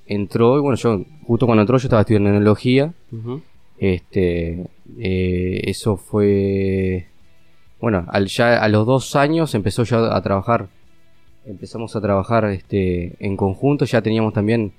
entró 0.08 0.58
y 0.58 0.62
bueno, 0.62 0.76
yo 0.76 1.06
justo 1.26 1.46
cuando 1.46 1.62
entró 1.62 1.78
yo 1.78 1.86
estaba 1.88 2.02
estudiando 2.02 2.30
enología. 2.30 2.94
Ujú. 3.12 3.42
Este, 3.78 4.66
eh, 5.00 5.62
eso 5.66 5.96
fue, 5.96 7.08
bueno, 7.80 8.06
al, 8.10 8.26
ya 8.28 8.62
a 8.62 8.68
los 8.68 8.86
dos 8.86 9.16
años 9.16 9.56
empezó 9.56 9.84
ya 9.84 10.14
a 10.16 10.22
trabajar, 10.22 10.68
empezamos 11.46 11.96
a 11.96 12.02
trabajar 12.02 12.46
este, 12.46 13.16
en 13.26 13.38
conjunto, 13.38 13.86
ya 13.86 14.02
teníamos 14.02 14.34
también 14.34 14.74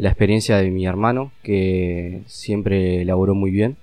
la 0.00 0.08
experiencia 0.08 0.56
de 0.56 0.70
mi 0.70 0.86
hermano, 0.86 1.30
que 1.42 2.22
siempre 2.26 3.04
laboró 3.04 3.34
muy 3.34 3.50
bien, 3.50 3.76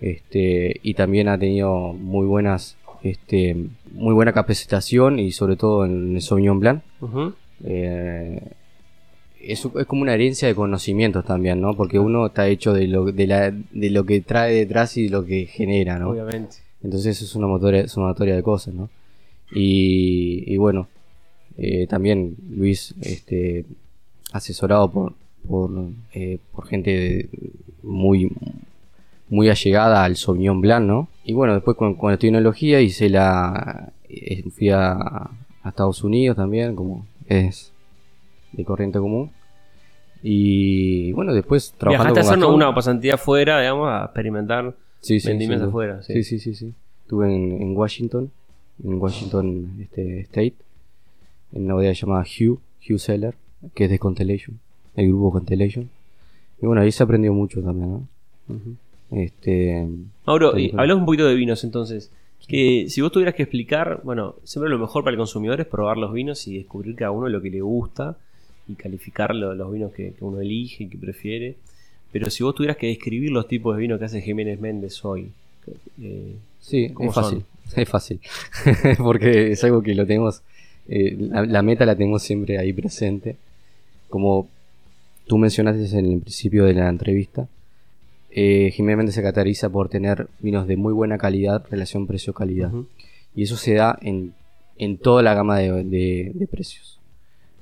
este, 0.00 0.80
y 0.82 0.94
también 0.94 1.28
ha 1.28 1.38
tenido 1.38 1.92
muy 1.92 2.26
buenas, 2.26 2.78
este, 3.02 3.56
muy 3.92 4.14
buena 4.14 4.32
capacitación 4.32 5.18
y 5.18 5.32
sobre 5.32 5.56
todo 5.56 5.84
en 5.84 6.16
el 6.16 6.22
Sauvignon 6.22 6.60
Blanc. 6.60 6.82
Eh, 7.64 8.40
es, 9.40 9.64
es 9.64 9.86
como 9.86 10.02
una 10.02 10.14
herencia 10.14 10.48
de 10.48 10.54
conocimientos 10.54 11.24
también, 11.24 11.60
¿no? 11.60 11.76
Porque 11.76 11.98
uno 11.98 12.26
está 12.26 12.48
hecho 12.48 12.72
de 12.72 12.86
lo, 12.88 13.04
de 13.12 13.26
la, 13.26 13.50
de 13.50 13.90
lo 13.90 14.06
que 14.06 14.22
trae 14.22 14.54
detrás 14.54 14.96
y 14.96 15.08
lo 15.08 15.26
que 15.26 15.44
genera, 15.44 15.98
¿no? 15.98 16.10
Obviamente. 16.10 16.56
Entonces 16.82 17.20
es 17.20 17.34
una 17.34 17.46
motoria, 17.46 17.86
sumatoria 17.86 18.34
de 18.34 18.42
cosas, 18.42 18.72
¿no? 18.72 18.88
Y, 19.54 20.44
y 20.46 20.56
bueno, 20.56 20.88
eh, 21.58 21.86
también 21.86 22.36
Luis, 22.50 22.94
este, 23.02 23.66
asesorado 24.32 24.90
por, 24.90 25.12
por, 25.48 25.70
eh, 26.14 26.38
por 26.52 26.66
gente 26.66 26.90
de- 26.90 27.28
muy, 27.82 28.30
muy 29.28 29.48
allegada 29.48 30.04
al 30.04 30.16
Sauvignon 30.16 30.60
Blanc, 30.60 30.86
¿no? 30.86 31.08
Y 31.24 31.32
bueno, 31.32 31.54
después 31.54 31.76
con, 31.76 31.94
con 31.94 32.12
estudié 32.12 32.30
enología 32.30 32.80
hice 32.80 33.08
la, 33.08 33.92
eh, 34.08 34.42
fui 34.50 34.70
a, 34.70 34.92
a 34.92 35.30
Estados 35.68 36.02
Unidos 36.04 36.36
también, 36.36 36.74
como 36.76 37.06
es 37.28 37.72
de 38.52 38.64
corriente 38.64 38.98
común. 38.98 39.30
Y 40.22 41.12
bueno, 41.12 41.32
después 41.34 41.74
trabajando 41.76 42.14
Viajaste 42.14 42.20
a 42.20 42.36
con 42.36 42.44
hacer 42.44 42.54
una, 42.54 42.74
pasantía 42.74 43.14
afuera, 43.14 43.60
digamos, 43.60 43.88
a 43.88 44.04
experimentar 44.04 44.74
Sí, 45.00 45.18
sí, 45.18 45.28
vendimias 45.28 45.60
sí, 45.60 45.66
afuera. 45.66 46.02
Sí. 46.02 46.12
Sí, 46.14 46.22
sí, 46.22 46.38
sí, 46.38 46.54
sí. 46.54 46.74
Estuve 47.02 47.34
en, 47.34 47.60
en 47.60 47.76
Washington, 47.76 48.30
en 48.84 48.94
Washington 49.00 49.76
este, 49.82 50.20
State, 50.20 50.54
en 51.52 51.64
una 51.64 51.74
bodega 51.74 51.92
llamada 51.92 52.22
Hugh, 52.24 52.60
Hugh 52.88 52.98
Seller, 53.00 53.34
que 53.74 53.84
es 53.84 53.90
de 53.90 53.98
Constellation, 53.98 54.58
el 54.96 55.08
grupo 55.08 55.32
Constellation. 55.32 55.88
Y 56.60 56.66
bueno, 56.66 56.82
ahí 56.82 56.92
se 56.92 57.02
aprendió 57.02 57.32
mucho 57.32 57.60
también, 57.62 57.90
¿no? 57.90 58.08
Este, 59.10 59.86
Mauro, 60.26 60.58
y 60.58 60.70
hablamos 60.76 61.00
un 61.00 61.06
poquito 61.06 61.26
de 61.26 61.34
vinos 61.34 61.64
entonces. 61.64 62.10
Que 62.48 62.86
si 62.88 63.00
vos 63.00 63.12
tuvieras 63.12 63.34
que 63.36 63.44
explicar, 63.44 64.00
bueno, 64.04 64.34
siempre 64.42 64.68
lo 64.70 64.78
mejor 64.78 65.04
para 65.04 65.12
el 65.12 65.18
consumidor 65.18 65.60
es 65.60 65.66
probar 65.66 65.96
los 65.96 66.12
vinos 66.12 66.46
y 66.48 66.56
descubrir 66.58 66.96
cada 66.96 67.10
uno 67.12 67.28
lo 67.28 67.40
que 67.40 67.50
le 67.50 67.60
gusta 67.60 68.16
y 68.68 68.74
calificar 68.74 69.34
lo- 69.34 69.54
los 69.54 69.72
vinos 69.72 69.92
que, 69.92 70.12
que 70.12 70.24
uno 70.24 70.40
elige 70.40 70.84
y 70.84 70.88
que 70.88 70.98
prefiere. 70.98 71.54
Pero 72.10 72.30
si 72.30 72.42
vos 72.42 72.54
tuvieras 72.54 72.76
que 72.76 72.88
describir 72.88 73.30
los 73.30 73.46
tipos 73.46 73.76
de 73.76 73.82
vino 73.82 73.98
que 73.98 74.06
hace 74.06 74.20
Jiménez 74.20 74.60
Méndez 74.60 75.04
hoy, 75.04 75.30
eh, 76.02 76.34
sí, 76.60 76.90
¿Cómo 76.90 77.10
es 77.10 77.14
fácil, 77.14 77.44
es 77.76 77.88
fácil, 77.88 78.20
porque 78.98 79.52
es 79.52 79.62
algo 79.64 79.80
que 79.82 79.94
lo 79.94 80.04
tenemos, 80.06 80.42
eh, 80.88 81.16
la, 81.18 81.46
la 81.46 81.62
meta 81.62 81.86
la 81.86 81.94
tenemos 81.96 82.22
siempre 82.22 82.58
ahí 82.58 82.72
presente. 82.72 83.36
Como 84.12 84.48
tú 85.26 85.38
mencionaste 85.38 85.98
en 85.98 86.04
el 86.12 86.20
principio 86.20 86.64
de 86.66 86.74
la 86.74 86.88
entrevista, 86.90 87.48
eh, 88.30 88.70
Jiménez 88.74 88.96
Méndez 88.98 89.14
se 89.14 89.22
caracteriza 89.22 89.70
por 89.70 89.88
tener 89.88 90.28
vinos 90.40 90.66
de 90.66 90.76
muy 90.76 90.92
buena 90.92 91.16
calidad, 91.16 91.64
relación 91.70 92.06
precio-calidad. 92.06 92.70
Y 93.34 93.42
eso 93.44 93.56
se 93.56 93.72
da 93.74 93.98
en, 94.02 94.34
en 94.76 94.98
toda 94.98 95.22
la 95.22 95.32
gama 95.34 95.58
de, 95.58 95.84
de- 95.84 96.32
de 96.34 96.46
precios. 96.46 96.98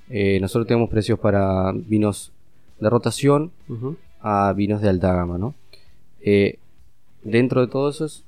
Eh, 0.09 0.39
nosotros 0.41 0.67
tenemos 0.67 0.91
precios 0.91 1.19
para 1.21 1.71
vinos 1.73 2.33
de 2.81 2.91
rotación 2.91 3.53
a 4.21 4.53
vinos 4.53 4.83
de 4.83 4.89
alta 4.89 5.15
gama, 5.15 5.39
¿no? 5.39 5.55
Eh, 6.21 6.59
dentro 7.23 7.61
de 7.61 7.69
todo 7.69 7.91
eso, 7.91 8.05
es- 8.07 8.25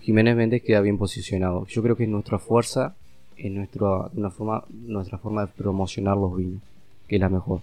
Jiménez 0.00 0.34
Méndez 0.36 0.62
queda 0.62 0.80
bien 0.80 0.96
posicionado. 0.96 1.66
Yo 1.66 1.82
creo 1.82 1.94
que 1.96 2.04
es 2.04 2.08
nuestra 2.08 2.38
fuerza, 2.38 2.94
es 3.36 3.50
nuestra, 3.52 4.08
una 4.14 4.30
forma, 4.30 4.64
nuestra 4.70 5.18
forma 5.18 5.42
de 5.46 5.52
promocionar 5.54 6.16
los 6.16 6.34
vinos, 6.34 6.62
que 7.08 7.16
es 7.16 7.20
la 7.20 7.28
mejor 7.28 7.62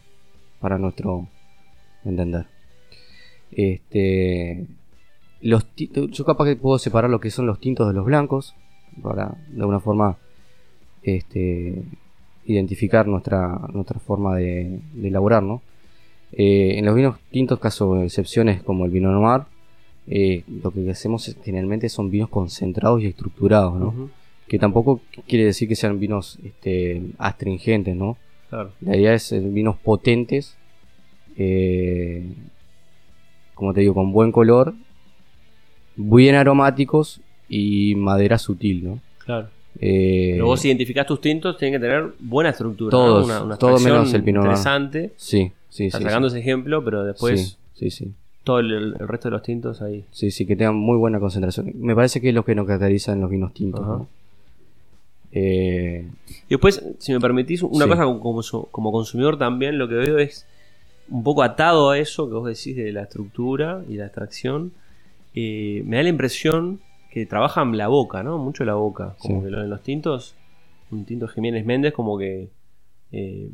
para 0.59 0.77
nuestro 0.77 1.27
entender. 2.03 2.45
Este, 3.51 4.65
los 5.41 5.65
ti- 5.75 5.89
yo 5.93 6.25
capaz 6.25 6.45
que 6.45 6.55
puedo 6.55 6.79
separar 6.79 7.09
lo 7.09 7.19
que 7.19 7.31
son 7.31 7.45
los 7.45 7.59
tintos 7.59 7.87
de 7.87 7.93
los 7.93 8.05
blancos 8.05 8.55
para 9.01 9.35
de 9.49 9.61
alguna 9.61 9.79
forma 9.79 10.17
este, 11.03 11.83
identificar 12.45 13.07
nuestra, 13.07 13.59
nuestra 13.73 13.99
forma 13.99 14.35
de, 14.35 14.79
de 14.93 15.07
elaborar, 15.07 15.43
¿no? 15.43 15.61
Eh, 16.31 16.77
en 16.77 16.85
los 16.85 16.95
vinos 16.95 17.17
tintos, 17.31 17.59
caso 17.59 18.01
excepciones 18.01 18.61
como 18.63 18.85
el 18.85 18.91
vino 18.91 19.11
noir, 19.11 19.43
eh, 20.07 20.43
lo 20.61 20.71
que 20.71 20.89
hacemos 20.89 21.27
es- 21.27 21.37
generalmente 21.43 21.87
son 21.89 22.09
vinos 22.09 22.29
concentrados 22.29 23.01
y 23.01 23.07
estructurados, 23.07 23.79
¿no? 23.79 23.91
Que 24.47 24.59
tampoco 24.59 25.01
quiere 25.27 25.45
decir 25.45 25.67
que 25.67 25.75
sean 25.75 25.99
vinos 25.99 26.39
este, 26.43 27.01
astringentes, 27.17 27.95
¿no? 27.95 28.17
Claro. 28.55 28.71
La 28.79 28.95
idea 28.95 29.13
es 29.13 29.31
eh, 29.33 29.39
vinos 29.41 29.75
potentes, 29.77 30.55
eh, 31.35 32.23
como 33.53 33.73
te 33.73 33.81
digo, 33.81 33.93
con 33.93 34.13
buen 34.13 34.31
color, 34.31 34.73
bien 35.97 36.35
aromáticos 36.35 37.19
y 37.49 37.95
madera 37.95 38.37
sutil, 38.37 38.85
¿no? 38.85 38.99
Claro. 39.25 39.49
Eh, 39.81 40.31
Pero 40.35 40.45
vos 40.45 40.63
identificás 40.63 41.05
tus 41.05 41.19
tintos, 41.19 41.57
tienen 41.57 41.81
que 41.81 41.85
tener 41.85 42.13
buena 42.19 42.51
estructura. 42.51 42.91
Todos, 42.91 43.27
¿no? 43.27 43.33
una, 43.33 43.43
una 43.43 43.57
todo 43.57 43.77
menos 43.79 44.13
el 44.13 44.23
Pinot 44.23 44.43
interesante. 44.43 45.11
Sí, 45.17 45.51
sí, 45.69 45.87
Está 45.87 45.97
sí. 45.97 46.03
sacando 46.05 46.29
sí. 46.29 46.37
ese 46.37 46.39
ejemplo, 46.47 46.81
pero 46.81 47.03
después 47.03 47.57
Sí, 47.73 47.89
sí, 47.89 48.05
sí. 48.05 48.13
todo 48.45 48.59
el, 48.59 48.71
el 48.71 49.07
resto 49.07 49.27
de 49.27 49.31
los 49.33 49.43
tintos 49.43 49.81
ahí. 49.81 50.05
Sí, 50.11 50.31
sí, 50.31 50.45
que 50.45 50.55
tengan 50.55 50.77
muy 50.77 50.97
buena 50.97 51.19
concentración. 51.19 51.73
Me 51.75 51.93
parece 51.93 52.21
que 52.21 52.29
es 52.29 52.35
lo 52.35 52.45
que 52.45 52.55
nos 52.55 52.67
caracteriza 52.67 53.11
en 53.11 53.19
los 53.19 53.29
vinos 53.29 53.53
tintos. 53.53 53.81
Ajá. 53.81 53.91
¿no? 53.97 54.07
Eh, 55.37 56.07
Y 56.47 56.49
después, 56.49 56.81
si 56.97 57.11
me 57.11 57.19
permitís, 57.19 57.61
una 57.61 57.83
Sí. 57.85 57.91
cosa 57.91 58.05
como, 58.05 58.19
como 58.21 58.41
su- 58.41 58.67
como 58.71 58.91
consumidor 58.93 59.37
también 59.37 59.77
lo 59.77 59.87
que 59.89 59.95
veo 59.95 60.17
es 60.17 60.47
un 61.09 61.23
poco 61.23 61.43
atado 61.43 61.89
a 61.89 61.99
eso 61.99 62.27
que 62.29 62.35
vos 62.35 62.47
decís 62.47 62.75
de 62.77 62.91
la 62.93 63.03
estructura 63.03 63.83
y 63.89 63.95
la 63.97 64.05
extracción. 64.05 64.71
eh, 65.37 65.83
me 65.85 65.97
da 65.97 66.03
la 66.03 66.07
impresión 66.09 66.79
que 67.11 67.25
trabajan 67.25 67.75
la 67.75 67.89
boca, 67.89 68.23
¿no? 68.23 68.37
Mucho 68.37 68.63
la 68.63 68.75
boca. 68.75 69.17
Como 69.19 69.39
Sí. 69.41 69.45
que 69.45 69.51
lo- 69.51 69.63
en 69.65 69.69
los 69.69 69.83
tintos, 69.83 70.33
un 70.91 71.03
tinto 71.03 71.27
Jiménez 71.27 71.65
Méndez 71.65 71.91
como 71.91 72.17
que 72.17 72.47
eh, 73.11 73.49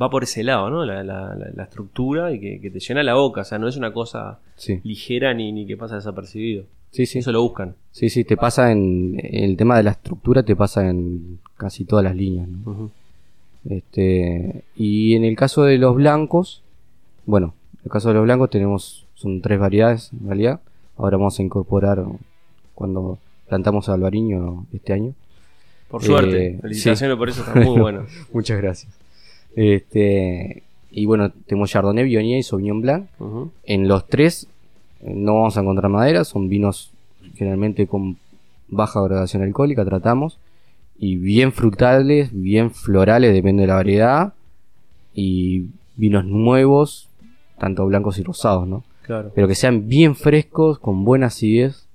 va 0.00 0.08
por 0.10 0.22
ese 0.22 0.44
lado, 0.44 0.70
¿no? 0.70 0.84
La, 0.84 1.02
la- 1.02 1.34
la- 1.34 1.50
la 1.52 1.62
estructura 1.64 2.32
y 2.32 2.38
que, 2.40 2.60
que 2.60 2.70
te 2.70 2.78
llena 2.78 3.02
la 3.02 3.14
boca. 3.14 3.40
O 3.40 3.44
sea, 3.44 3.58
no 3.58 3.66
es 3.66 3.76
una 3.76 3.92
cosa 3.92 4.38
sí, 4.54 4.80
ligera 4.84 5.34
ni, 5.34 5.50
ni 5.50 5.66
que 5.66 5.76
pasa 5.76 5.96
desapercibido. 5.96 6.64
Sí, 6.90 7.06
sí. 7.06 7.18
Eso 7.20 7.32
lo 7.32 7.42
buscan. 7.42 7.74
Sí, 7.92 8.08
sí, 8.08 8.24
te 8.24 8.36
pasa 8.36 8.70
en, 8.72 9.20
en 9.22 9.44
el 9.44 9.56
tema 9.56 9.76
de 9.76 9.82
la 9.82 9.90
estructura, 9.92 10.42
te 10.42 10.54
pasa 10.56 10.88
en 10.88 11.40
casi 11.56 11.84
todas 11.84 12.04
las 12.04 12.14
líneas. 12.16 12.48
¿no? 12.48 12.90
Este, 13.68 14.62
y 14.76 15.14
en 15.14 15.24
el 15.24 15.36
caso 15.36 15.64
de 15.64 15.78
los 15.78 15.94
blancos, 15.96 16.62
bueno, 17.26 17.54
en 17.74 17.80
el 17.84 17.90
caso 17.90 18.08
de 18.08 18.14
los 18.14 18.24
blancos 18.24 18.50
tenemos, 18.50 19.06
son 19.14 19.40
tres 19.42 19.58
variedades 19.58 20.10
en 20.12 20.26
realidad. 20.26 20.60
Ahora 20.96 21.16
vamos 21.16 21.38
a 21.38 21.42
incorporar 21.42 22.04
cuando 22.74 23.18
plantamos 23.48 23.88
albariño 23.88 24.66
este 24.72 24.92
año. 24.92 25.14
Por 25.88 26.02
suerte. 26.02 26.46
Eh, 26.46 26.58
Felicitaciones 26.62 27.16
por 27.16 27.28
eso, 27.28 27.42
está 27.42 27.54
muy 27.54 27.78
bueno. 27.78 28.06
Muchas 28.32 28.60
gracias. 28.60 28.92
Este, 29.56 30.62
y 30.90 31.06
bueno, 31.06 31.32
tenemos 31.46 31.70
Chardonnay, 31.70 32.04
Viognier 32.04 32.38
y 32.38 32.42
Sauvignon 32.42 32.80
Blanc. 32.80 33.06
En 33.64 33.88
los 33.88 34.06
tres 34.06 34.46
no 35.02 35.34
vamos 35.34 35.56
a 35.56 35.60
encontrar 35.60 35.90
madera, 35.90 36.24
son 36.24 36.48
vinos 36.48 36.92
generalmente 37.34 37.86
con 37.86 38.16
baja 38.68 39.00
gradación 39.02 39.42
alcohólica, 39.42 39.84
tratamos. 39.84 40.38
Y 40.98 41.16
bien 41.16 41.52
frutales, 41.52 42.30
bien 42.32 42.70
florales, 42.70 43.32
depende 43.32 43.62
de 43.62 43.68
la 43.68 43.74
variedad. 43.74 44.34
Y 45.14 45.66
vinos 45.96 46.24
nuevos, 46.24 47.08
tanto 47.58 47.86
blancos 47.86 48.18
y 48.18 48.22
rosados, 48.22 48.68
¿no? 48.68 48.84
Claro. 49.02 49.32
Pero 49.34 49.48
que 49.48 49.54
sean 49.54 49.88
bien 49.88 50.14
frescos, 50.14 50.78
con 50.78 51.04
buena 51.04 51.26
acidez. 51.26 51.86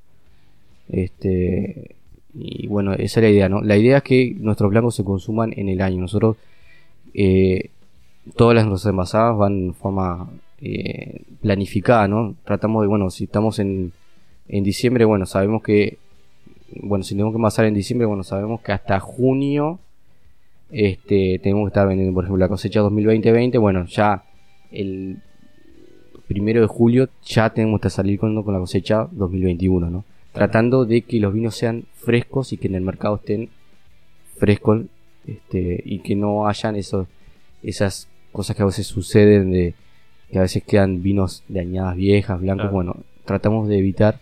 Este, 0.89 1.95
y 2.33 2.67
bueno, 2.67 2.93
esa 2.93 3.19
es 3.19 3.23
la 3.23 3.29
idea, 3.29 3.49
¿no? 3.49 3.61
La 3.61 3.77
idea 3.77 3.97
es 3.97 4.03
que 4.03 4.35
nuestros 4.39 4.69
blancos 4.71 4.95
se 4.95 5.03
consuman 5.03 5.53
en 5.55 5.69
el 5.69 5.81
año. 5.81 6.01
Nosotros, 6.01 6.37
eh, 7.13 7.69
todas 8.35 8.55
las 8.55 8.65
nuestras 8.65 8.91
envasadas 8.91 9.37
van 9.37 9.67
en 9.67 9.73
forma 9.75 10.29
eh, 10.61 11.21
planificada, 11.41 12.07
¿no? 12.07 12.35
Tratamos 12.45 12.83
de, 12.83 12.87
bueno, 12.87 13.09
si 13.09 13.25
estamos 13.25 13.59
en, 13.59 13.91
en 14.47 14.63
diciembre, 14.63 15.05
bueno, 15.05 15.25
sabemos 15.25 15.61
que, 15.63 15.97
bueno, 16.81 17.03
si 17.03 17.13
tenemos 17.13 17.33
que 17.33 17.37
envasar 17.37 17.65
en 17.65 17.73
diciembre, 17.73 18.05
bueno, 18.05 18.23
sabemos 18.23 18.61
que 18.61 18.71
hasta 18.71 18.99
junio, 18.99 19.79
este, 20.71 21.39
tenemos 21.41 21.65
que 21.65 21.69
estar 21.69 21.87
vendiendo, 21.87 22.13
por 22.13 22.23
ejemplo, 22.23 22.39
la 22.39 22.49
cosecha 22.49 22.81
2020-20, 22.81 23.59
bueno, 23.59 23.85
ya 23.85 24.23
el 24.71 25.19
primero 26.27 26.61
de 26.61 26.67
julio 26.67 27.09
ya 27.23 27.51
tenemos 27.51 27.79
que 27.79 27.89
salir 27.89 28.19
con, 28.19 28.41
con 28.43 28.53
la 28.53 28.59
cosecha 28.59 29.07
2021, 29.11 29.89
¿no? 29.89 30.05
Tratando 30.31 30.85
de 30.85 31.01
que 31.03 31.19
los 31.19 31.33
vinos 31.33 31.55
sean 31.55 31.85
frescos 31.93 32.51
y 32.51 32.57
que 32.57 32.67
en 32.67 32.75
el 32.75 32.81
mercado 32.81 33.15
estén 33.15 33.49
frescos 34.37 34.83
este, 35.25 35.81
y 35.85 35.99
que 35.99 36.15
no 36.15 36.47
hayan 36.47 36.75
esos, 36.75 37.07
esas 37.63 38.09
cosas 38.31 38.55
que 38.55 38.63
a 38.63 38.65
veces 38.65 38.85
suceden 38.87 39.51
de 39.51 39.75
que 40.35 40.39
a 40.39 40.41
veces 40.41 40.63
quedan 40.65 41.01
vinos 41.01 41.43
de 41.47 41.61
añadas 41.61 41.95
viejas, 41.95 42.41
blancos. 42.41 42.63
Claro. 42.63 42.73
Bueno, 42.73 42.97
tratamos 43.23 43.69
de 43.69 43.77
evitar 43.77 44.19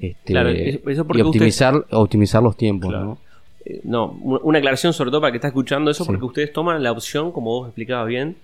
este, 0.00 0.32
Claro, 0.32 0.50
y 0.50 0.76
usted- 0.76 0.98
optimizar, 1.22 1.84
optimizar 1.90 2.42
los 2.42 2.56
tiempos, 2.56 2.88
Claro. 2.88 3.04
¿no? 3.04 3.18
Eh, 3.66 3.80
No, 3.84 4.12
una 4.22 4.58
aclaración 4.58 4.94
sobre 4.94 5.10
todo 5.10 5.20
para 5.20 5.32
que 5.32 5.36
está 5.36 5.48
escuchando 5.48 5.90
eso, 5.90 6.04
Sí. 6.04 6.08
porque 6.08 6.24
ustedes 6.24 6.52
toman 6.52 6.82
la 6.82 6.92
opción, 6.92 7.30
como 7.30 7.50
vos 7.50 7.68
explicabas 7.68 8.08
bien, 8.08 8.36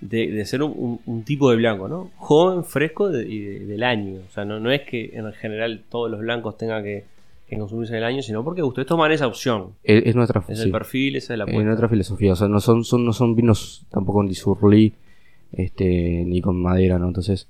de, 0.00 0.30
de 0.30 0.46
ser 0.46 0.62
un, 0.62 0.72
un- 0.76 1.00
un 1.06 1.22
tipo 1.24 1.50
de 1.50 1.56
blanco, 1.56 1.88
¿no? 1.88 2.10
Joven, 2.16 2.62
fresco 2.64 3.08
de- 3.10 3.24
del 3.66 3.82
año. 3.82 4.20
O 4.28 4.32
sea, 4.32 4.44
no, 4.44 4.60
no 4.60 4.70
es 4.70 4.82
que 4.82 5.10
en 5.14 5.32
general 5.32 5.82
todos 5.90 6.08
los 6.10 6.20
blancos 6.20 6.56
tengan 6.56 6.82
que, 6.84 7.04
que 7.48 7.58
consumirse 7.58 7.92
en 7.94 7.98
el 7.98 8.04
año, 8.04 8.22
sino 8.22 8.42
porque 8.44 8.62
ustedes 8.62 8.86
toman 8.86 9.10
esa 9.12 9.26
opción. 9.26 9.70
Es, 9.82 10.06
es 10.06 10.14
nuestra, 10.14 10.42
Es 10.48 10.58
sí, 10.58 10.64
el 10.64 10.70
perfil, 10.70 11.16
esa 11.16 11.34
es 11.34 11.38
la 11.38 11.44
es 11.46 11.64
nuestra 11.64 11.88
filosofía. 11.88 12.32
O 12.32 12.36
sea, 12.36 12.48
no 12.48 12.60
son, 12.60 12.84
son, 12.84 13.04
no 13.04 13.12
son 13.12 13.34
vinos 13.34 13.84
tampoco 13.90 14.18
con 14.20 14.28
disurlí 14.28 14.92
este, 15.56 16.24
ni 16.26 16.40
con 16.40 16.60
madera, 16.60 16.98
¿no? 16.98 17.08
Entonces, 17.08 17.48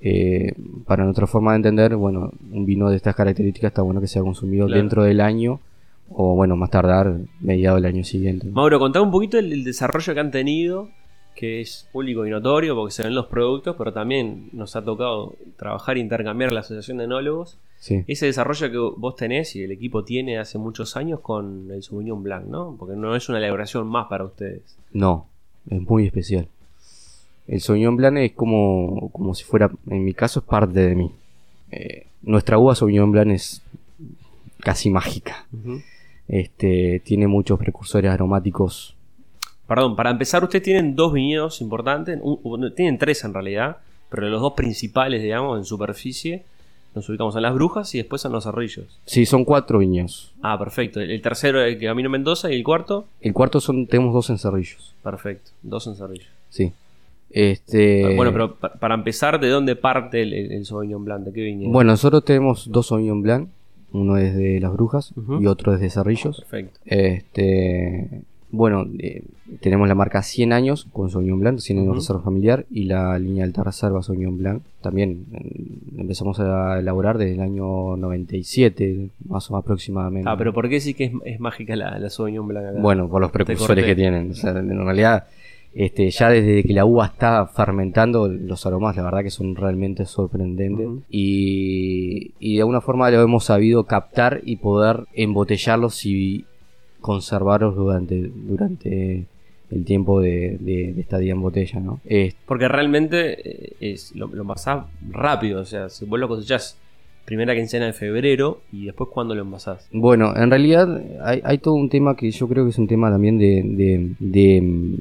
eh, 0.00 0.52
para 0.86 1.04
nuestra 1.04 1.26
forma 1.26 1.52
de 1.52 1.56
entender, 1.56 1.96
bueno, 1.96 2.30
un 2.52 2.66
vino 2.66 2.90
de 2.90 2.96
estas 2.96 3.14
características 3.14 3.68
está 3.70 3.82
bueno 3.82 4.00
que 4.00 4.08
sea 4.08 4.22
consumido 4.22 4.66
Claro. 4.66 4.80
dentro 4.80 5.02
del 5.04 5.20
año 5.20 5.60
o, 6.10 6.34
bueno, 6.34 6.56
más 6.56 6.70
tardar 6.70 7.16
mediado 7.40 7.76
del 7.76 7.86
año 7.86 8.04
siguiente. 8.04 8.48
Mauro, 8.50 8.78
contá 8.78 9.00
un 9.00 9.10
poquito 9.10 9.38
el, 9.38 9.52
el 9.52 9.64
desarrollo 9.64 10.12
que 10.12 10.20
han 10.20 10.30
tenido, 10.30 10.88
que 11.34 11.60
es 11.62 11.88
público 11.92 12.26
y 12.26 12.30
notorio, 12.30 12.74
porque 12.76 12.92
se 12.92 13.02
ven 13.02 13.14
los 13.14 13.26
productos, 13.26 13.74
pero 13.76 13.92
también 13.92 14.50
nos 14.52 14.76
ha 14.76 14.84
tocado 14.84 15.34
trabajar 15.56 15.96
e 15.96 16.00
intercambiar 16.00 16.52
la 16.52 16.60
Asociación 16.60 16.98
de 16.98 17.04
Enólogos. 17.04 17.58
Sí. 17.78 18.04
Ese 18.06 18.26
desarrollo 18.26 18.70
que 18.70 19.00
vos 19.00 19.16
tenés 19.16 19.56
y 19.56 19.62
el 19.62 19.72
equipo 19.72 20.04
tiene 20.04 20.38
hace 20.38 20.58
muchos 20.58 20.96
años 20.96 21.20
con 21.20 21.70
el 21.70 21.82
Sauvignon 21.82 22.22
Blanc, 22.22 22.46
¿no? 22.46 22.76
Porque 22.78 22.94
no 22.96 23.16
es 23.16 23.28
una 23.28 23.38
elaboración 23.38 23.86
más 23.88 24.06
para 24.08 24.24
ustedes. 24.24 24.76
No, 24.92 25.26
es 25.70 25.80
muy 25.80 26.06
especial. 26.06 26.48
El 27.46 27.60
Sauvignon 27.60 27.96
Blanc 27.96 28.16
es 28.18 28.32
como, 28.32 29.10
como 29.12 29.34
si 29.34 29.44
fuera, 29.44 29.70
en 29.90 30.04
mi 30.04 30.14
caso, 30.14 30.40
es 30.40 30.46
parte 30.46 30.80
de 30.80 30.94
mí. 30.94 31.10
Eh, 31.70 32.06
nuestra 32.22 32.58
uva 32.58 32.74
Sauvignon 32.74 33.10
Blanc 33.12 33.30
es 33.32 33.62
casi 34.60 34.88
mágica. 34.90 35.46
Este, 36.26 37.00
tiene 37.04 37.26
muchos 37.26 37.58
precursores 37.58 38.10
aromáticos. 38.10 38.94
Perdón, 39.68 39.96
para 39.96 40.10
empezar, 40.10 40.42
ustedes 40.42 40.62
tienen 40.62 40.94
dos 40.96 41.12
viñedos 41.12 41.60
importantes, 41.60 42.18
un- 42.22 42.72
tienen 42.74 42.98
tres 42.98 43.24
en 43.24 43.34
realidad, 43.34 43.78
pero 44.10 44.28
los 44.28 44.40
dos 44.40 44.52
principales, 44.54 45.22
digamos, 45.22 45.58
en 45.58 45.64
superficie, 45.64 46.44
nos 46.94 47.08
ubicamos 47.08 47.34
en 47.36 47.42
las 47.42 47.54
brujas 47.54 47.94
y 47.94 47.98
después 47.98 48.24
en 48.24 48.32
los 48.32 48.44
cerrillos. 48.44 48.86
Sí, 49.04 49.26
son 49.26 49.44
cuatro 49.44 49.78
viñedos. 49.80 50.32
Ah, 50.42 50.58
perfecto. 50.58 51.00
El, 51.00 51.10
el 51.10 51.20
tercero 51.20 51.60
es 51.62 51.74
el 51.74 51.80
Camino 51.80 52.08
Mendoza 52.08 52.50
y 52.52 52.56
el 52.56 52.64
cuarto, 52.64 53.06
El 53.20 53.32
cuarto 53.32 53.60
son, 53.60 53.86
tenemos 53.86 54.14
dos 54.14 54.30
encerrillos. 54.30 54.94
perfecto, 55.02 55.50
dos 55.62 55.86
en 55.88 55.96
cerrillos. 55.96 56.28
Sí. 56.50 56.72
Este, 57.36 58.14
bueno, 58.14 58.32
pero 58.32 58.54
pa- 58.54 58.74
para 58.74 58.94
empezar, 58.94 59.40
¿de 59.40 59.48
dónde 59.48 59.74
parte 59.74 60.22
el, 60.22 60.32
el, 60.32 60.64
Sauvignon 60.64 61.04
Blanc? 61.04 61.24
¿De 61.24 61.32
qué 61.32 61.42
viñedo? 61.42 61.70
Bueno, 61.72 61.90
nosotros 61.90 62.24
tenemos 62.24 62.70
dos 62.70 62.86
Sauvignon 62.86 63.22
Blanc. 63.22 63.48
Uno 63.92 64.16
es 64.16 64.36
de 64.36 64.60
Las 64.60 64.72
Brujas 64.72 65.12
y 65.40 65.46
otro 65.46 65.74
es 65.74 65.80
de 65.80 65.90
Cerrillos. 65.90 66.40
Perfecto. 66.40 66.78
Este, 66.84 68.22
bueno, 68.50 68.86
eh, 68.98 69.22
tenemos 69.60 69.88
la 69.88 69.94
marca 69.96 70.22
100 70.22 70.52
años 70.52 70.86
con 70.92 71.10
Sauvignon 71.10 71.40
Blanc, 71.40 71.58
100 71.58 71.78
años 71.78 71.86
Ujú. 71.88 71.94
de 71.96 72.00
reserva 72.00 72.22
familiar 72.22 72.66
y 72.70 72.84
la 72.84 73.18
línea 73.18 73.44
Alta 73.44 73.64
Reserva 73.64 74.00
Sauvignon 74.02 74.38
Blanc. 74.38 74.62
También 74.80 75.24
eh, 75.32 75.50
empezamos 75.98 76.38
a 76.40 76.78
elaborar 76.78 77.18
desde 77.18 77.34
el 77.34 77.40
año 77.40 77.96
97, 77.96 79.10
más 79.28 79.50
o 79.50 79.54
menos 79.54 79.64
aproximadamente. 79.64 80.28
Ah, 80.30 80.36
pero 80.36 80.52
¿por 80.52 80.68
qué 80.68 80.80
sí 80.80 80.94
que 80.94 81.04
es, 81.04 81.12
es 81.24 81.40
mágica 81.40 81.74
la, 81.74 81.98
la 81.98 82.10
Sauvignon 82.10 82.46
Blanc? 82.46 82.80
Bueno, 82.80 83.08
por 83.08 83.20
los 83.20 83.30
precursores 83.32 83.84
que 83.84 83.96
tienen. 83.96 84.30
O 84.30 84.34
sea, 84.34 84.50
en 84.52 84.84
realidad, 84.84 85.24
este, 85.74 86.10
ya 86.10 86.30
desde 86.30 86.62
que 86.62 86.72
la 86.72 86.84
uva 86.84 87.06
está 87.06 87.46
fermentando, 87.46 88.28
los 88.28 88.64
aromas, 88.66 88.96
la 88.96 89.02
verdad 89.02 89.22
que 89.22 89.30
son 89.30 89.56
realmente 89.56 90.04
sorprendentes. 90.06 90.86
Y, 91.10 92.32
y 92.38 92.54
de 92.56 92.60
alguna 92.60 92.80
forma 92.80 93.10
lo 93.10 93.20
hemos 93.22 93.44
sabido 93.44 93.84
captar 93.84 94.40
y 94.44 94.56
poder 94.56 95.04
embotellarlos 95.14 96.04
y 96.06 96.44
conservarlos 97.00 97.74
durante, 97.76 98.30
durante 98.34 99.26
el 99.70 99.84
tiempo 99.84 100.20
de, 100.20 100.56
de, 100.60 100.92
de 100.92 101.00
estadía 101.00 101.32
en 101.32 101.40
botella, 101.42 101.80
¿no? 101.80 102.00
Es- 102.04 102.34
Porque 102.46 102.68
realmente 102.68 103.66
eh, 103.68 103.72
es, 103.80 104.14
lo, 104.14 104.28
lo 104.28 104.44
rápido, 105.10 105.60
o 105.60 105.64
sea, 105.64 105.88
si 105.88 106.04
vos 106.04 106.18
lo 106.20 106.28
cosechás 106.28 106.78
primera 107.24 107.54
quincena 107.54 107.86
de 107.86 107.94
febrero 107.94 108.60
y 108.70 108.84
después 108.84 109.08
cuando 109.12 109.34
lo 109.34 109.40
envasás. 109.42 109.88
Bueno, 109.92 110.34
en 110.36 110.50
realidad 110.50 111.00
hay, 111.22 111.40
hay 111.42 111.56
todo 111.58 111.74
un 111.74 111.88
tema 111.88 112.14
que 112.16 112.30
yo 112.30 112.46
creo 112.48 112.64
que 112.64 112.70
es 112.70 112.78
un 112.78 112.86
tema 112.86 113.10
también 113.10 113.38
de, 113.38 113.62
de, 113.64 114.10
de, 114.18 114.98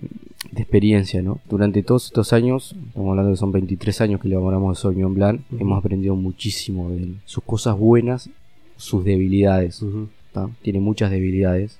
de 0.51 0.61
experiencia, 0.61 1.21
¿no? 1.21 1.39
Durante 1.49 1.81
todos 1.83 2.05
estos 2.05 2.33
años, 2.33 2.75
estamos 2.87 3.09
hablando 3.11 3.29
de 3.29 3.33
que 3.33 3.39
son 3.39 3.51
23 3.51 4.01
años 4.01 4.21
que 4.21 4.27
elaboramos 4.27 4.77
el 4.77 4.81
Sauvignon 4.81 5.13
Blanc, 5.13 5.41
Ujú. 5.51 5.61
hemos 5.61 5.79
aprendido 5.79 6.15
muchísimo 6.15 6.89
de 6.91 6.97
él. 6.97 7.15
Sus 7.25 7.43
cosas 7.43 7.77
buenas, 7.77 8.29
sus 8.75 9.03
debilidades. 9.03 9.83
¿tá? 10.31 10.49
Tiene 10.61 10.79
muchas 10.79 11.11
debilidades, 11.11 11.79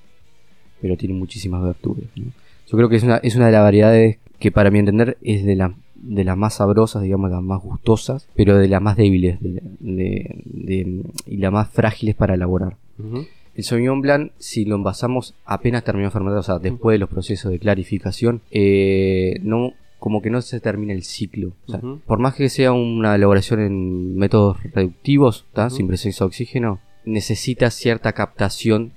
pero 0.80 0.96
tiene 0.96 1.14
muchísimas 1.14 1.62
virtudes. 1.64 2.04
¿no? 2.16 2.24
Yo 2.66 2.76
creo 2.78 2.88
que 2.88 2.96
es 2.96 3.02
una, 3.02 3.16
es 3.18 3.36
una 3.36 3.46
de 3.46 3.52
las 3.52 3.62
variedades 3.62 4.18
que 4.38 4.50
para 4.50 4.70
mi 4.70 4.78
entender 4.78 5.16
es 5.22 5.44
de, 5.44 5.56
la- 5.56 5.74
de 5.96 6.24
las 6.24 6.36
más 6.36 6.54
sabrosas, 6.54 7.02
digamos, 7.02 7.30
las 7.30 7.42
más 7.42 7.60
gustosas, 7.62 8.28
pero 8.34 8.56
de 8.58 8.68
las 8.68 8.82
más 8.82 8.96
débiles 8.96 9.40
de- 9.40 9.62
de- 9.80 10.42
de- 10.44 11.02
y 11.26 11.36
las 11.38 11.52
más 11.52 11.68
frágiles 11.70 12.14
para 12.14 12.34
elaborar. 12.34 12.76
Ujú. 12.98 13.24
El 13.54 13.64
Sauvignon 13.64 14.00
Blanc, 14.00 14.32
si 14.38 14.64
lo 14.64 14.74
envasamos 14.74 15.34
apenas 15.44 15.84
terminó 15.84 16.08
de 16.08 16.10
fermentar, 16.10 16.38
o 16.38 16.42
sea, 16.42 16.58
después 16.58 16.94
de 16.94 16.98
los 16.98 17.08
procesos 17.08 17.52
de 17.52 17.58
clarificación, 17.58 18.42
eh, 18.50 19.38
no, 19.42 19.72
como 19.98 20.20
que 20.22 20.30
no 20.30 20.42
se 20.42 20.60
termina 20.60 20.92
el 20.92 21.04
ciclo. 21.04 21.52
O 21.66 21.70
sea. 21.70 21.80
Por 22.06 22.18
más 22.18 22.34
que 22.34 22.48
sea 22.48 22.72
una 22.72 23.14
elaboración 23.14 23.60
en 23.60 24.16
métodos 24.16 24.62
reductivos. 24.74 25.46
Ujú. 25.56 25.70
sin 25.70 25.86
presencia 25.86 26.24
de 26.24 26.28
oxígeno, 26.28 26.80
necesita 27.04 27.70
cierta 27.70 28.12
captación 28.12 28.92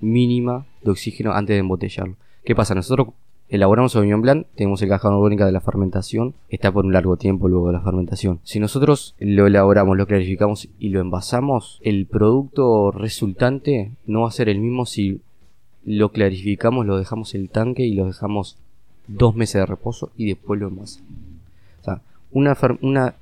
mínima 0.00 0.66
de 0.82 0.90
oxígeno 0.90 1.32
antes 1.32 1.54
de 1.54 1.60
embotellarlo. 1.60 2.16
¿Qué 2.44 2.54
pasa? 2.54 2.74
Nosotros 2.74 3.08
elaboramos 3.48 3.92
Sauvignon 3.92 4.22
Blanc, 4.22 4.46
tenemos 4.54 4.82
el 4.82 4.88
caja 4.88 5.08
orgánica 5.08 5.46
de 5.46 5.52
la 5.52 5.60
fermentación, 5.60 6.34
está 6.48 6.72
por 6.72 6.84
un 6.84 6.92
largo 6.92 7.16
tiempo 7.16 7.48
luego 7.48 7.68
de 7.68 7.74
la 7.74 7.80
fermentación. 7.80 8.40
Si 8.42 8.58
nosotros 8.58 9.14
lo 9.18 9.46
elaboramos, 9.46 9.96
lo 9.96 10.06
clarificamos 10.06 10.68
y 10.78 10.88
lo 10.88 11.00
envasamos, 11.00 11.78
el 11.82 12.06
producto 12.06 12.90
resultante 12.90 13.92
no 14.06 14.22
va 14.22 14.28
a 14.28 14.32
ser 14.32 14.48
el 14.48 14.58
mismo 14.58 14.86
si 14.86 15.20
lo 15.84 16.10
clarificamos, 16.10 16.86
lo 16.86 16.98
dejamos 16.98 17.34
en 17.34 17.42
el 17.42 17.48
tanque 17.48 17.84
y 17.84 17.94
lo 17.94 18.06
dejamos 18.06 18.56
dos 19.06 19.36
meses 19.36 19.60
de 19.60 19.66
reposo 19.66 20.10
y 20.16 20.26
después 20.26 20.60
lo 20.60 20.68
envasamos. 20.68 21.08
O 21.80 21.84
sea, 21.84 22.02
una, 22.32 22.56
una, 22.82 23.14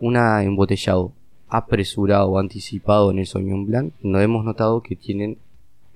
una 0.00 0.44
embotellado 0.44 1.12
apresurado 1.48 2.28
o 2.30 2.38
anticipado 2.38 3.10
en 3.10 3.18
el 3.18 3.26
Sauvignon 3.26 3.66
Blanc, 3.66 3.92
no 4.02 4.20
hemos 4.20 4.44
notado 4.44 4.82
que 4.82 4.94
tienen 4.94 5.38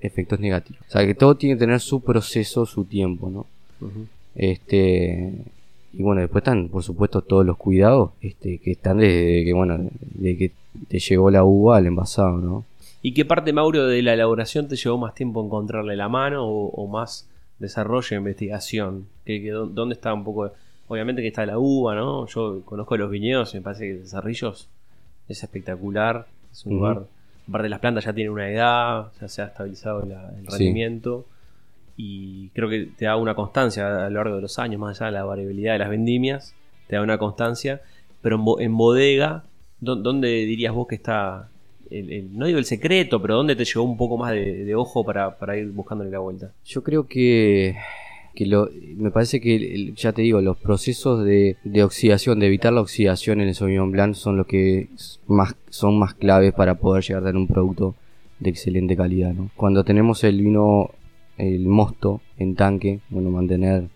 efectos 0.05 0.39
negativos. 0.39 0.81
O 0.87 0.91
sea, 0.91 1.05
que 1.05 1.15
todo 1.15 1.35
tiene 1.35 1.55
que 1.55 1.59
tener 1.59 1.79
su 1.79 2.01
proceso, 2.01 2.65
su 2.65 2.85
tiempo, 2.85 3.29
¿no? 3.29 3.45
Este 4.35 5.31
y 5.93 6.03
bueno, 6.03 6.19
después 6.21 6.41
están, 6.41 6.67
por 6.67 6.83
supuesto, 6.83 7.21
todos 7.21 7.45
los 7.45 7.55
cuidados 7.55 8.11
este, 8.19 8.57
que 8.57 8.71
están 8.71 8.97
desde 8.97 9.45
que, 9.45 9.53
bueno, 9.53 9.77
de 10.03 10.37
que 10.37 10.51
te 10.89 10.99
llegó 10.99 11.31
la 11.31 11.45
uva 11.45 11.77
al 11.77 11.85
envasado, 11.85 12.37
¿no? 12.37 12.65
¿Y 13.01 13.13
qué 13.13 13.23
parte, 13.23 13.53
Mauro, 13.53 13.85
de 13.87 14.01
la 14.01 14.13
elaboración 14.13 14.67
te 14.67 14.75
llevó 14.75 14.97
más 14.97 15.15
tiempo 15.15 15.43
encontrarle 15.45 15.95
la 15.95 16.09
mano 16.09 16.45
o, 16.45 16.67
o 16.69 16.87
más 16.87 17.29
desarrollo 17.59 18.07
e 18.11 18.15
investigación? 18.17 19.05
¿Qué, 19.23 19.41
qué- 19.41 19.51
dó- 19.51 19.67
¿Dónde 19.67 19.93
está 19.95 20.13
un 20.13 20.25
poco? 20.25 20.51
Obviamente 20.89 21.21
que 21.21 21.29
está 21.29 21.45
la 21.45 21.57
uva, 21.59 21.95
¿no? 21.95 22.27
Yo 22.27 22.61
conozco 22.65 22.97
los 22.97 23.09
viñedos 23.09 23.53
y 23.53 23.57
me 23.57 23.63
parece 23.63 23.87
que 24.01 24.05
Cerrillos 24.07 24.67
es 25.29 25.43
espectacular. 25.43 26.27
Es 26.51 26.65
un 26.65 26.73
lugar. 26.73 27.03
Aparte, 27.47 27.63
de 27.63 27.69
las 27.69 27.79
plantas 27.79 28.05
ya 28.05 28.13
tienen 28.13 28.33
una 28.33 28.49
edad, 28.49 29.07
ya 29.21 29.27
se 29.27 29.41
ha 29.41 29.45
estabilizado 29.45 30.05
la- 30.05 30.29
el 30.37 30.45
Sí. 30.49 30.57
rendimiento. 30.57 31.25
Y 31.97 32.49
creo 32.49 32.67
que 32.69 32.87
te 32.97 33.05
da 33.05 33.15
una 33.15 33.35
constancia 33.35 34.05
a 34.05 34.09
lo 34.09 34.15
largo 34.17 34.35
de 34.35 34.41
los 34.41 34.59
años, 34.59 34.79
más 34.79 34.99
allá 34.99 35.07
de 35.11 35.11
la 35.17 35.23
variabilidad 35.23 35.73
de 35.73 35.79
las 35.79 35.89
vendimias, 35.89 36.53
te 36.87 36.95
da 36.97 37.01
una 37.01 37.17
constancia. 37.17 37.81
Pero 38.21 38.35
en, 38.37 38.45
bo- 38.45 38.59
en 38.59 38.75
bodega, 38.75 39.43
¿dó- 39.79 39.95
¿dónde 39.95 40.27
dirías 40.45 40.73
vos 40.73 40.87
que 40.87 40.95
está, 40.95 41.47
el, 41.89 42.11
el- 42.11 42.37
no 42.37 42.47
digo 42.47 42.57
el 42.59 42.65
secreto, 42.65 43.21
pero 43.21 43.35
dónde 43.35 43.55
te 43.55 43.63
llegó 43.63 43.83
un 43.83 43.95
poco 43.97 44.17
más 44.17 44.31
de, 44.31 44.65
de 44.65 44.75
ojo 44.75 45.05
para, 45.05 45.37
para 45.37 45.55
ir 45.55 45.67
buscándole 45.71 46.09
la 46.09 46.19
vuelta? 46.19 46.51
Yo 46.65 46.83
creo 46.83 47.07
que, 47.07 47.75
que 48.35 48.45
lo, 48.45 48.69
me 48.97 49.11
parece 49.11 49.39
que, 49.39 49.93
ya 49.95 50.11
te 50.11 50.21
digo, 50.21 50.41
los 50.41 50.57
procesos 50.57 51.23
de, 51.25 51.57
de 51.63 51.83
oxidación, 51.83 52.39
de 52.39 52.47
evitar 52.47 52.73
la 52.73 52.81
oxidación 52.81 53.41
en 53.41 53.47
el 53.47 53.55
Sauvignon 53.55 53.91
Blanc 53.91 54.13
son 54.13 54.37
los 54.37 54.45
que 54.45 54.89
más, 55.27 55.55
son 55.69 55.97
más 55.97 56.13
claves 56.13 56.53
para 56.53 56.75
poder 56.75 57.03
llegar 57.03 57.23
a 57.23 57.25
tener 57.27 57.37
un 57.37 57.47
producto 57.47 57.95
de 58.39 58.49
excelente 58.49 58.95
calidad. 58.95 59.33
¿no? 59.33 59.49
Cuando 59.55 59.83
tenemos 59.83 60.23
el 60.23 60.41
vino, 60.41 60.91
el 61.37 61.65
mosto 61.67 62.21
en 62.37 62.55
tanque, 62.55 62.99
bueno, 63.09 63.31
mantener 63.31 63.87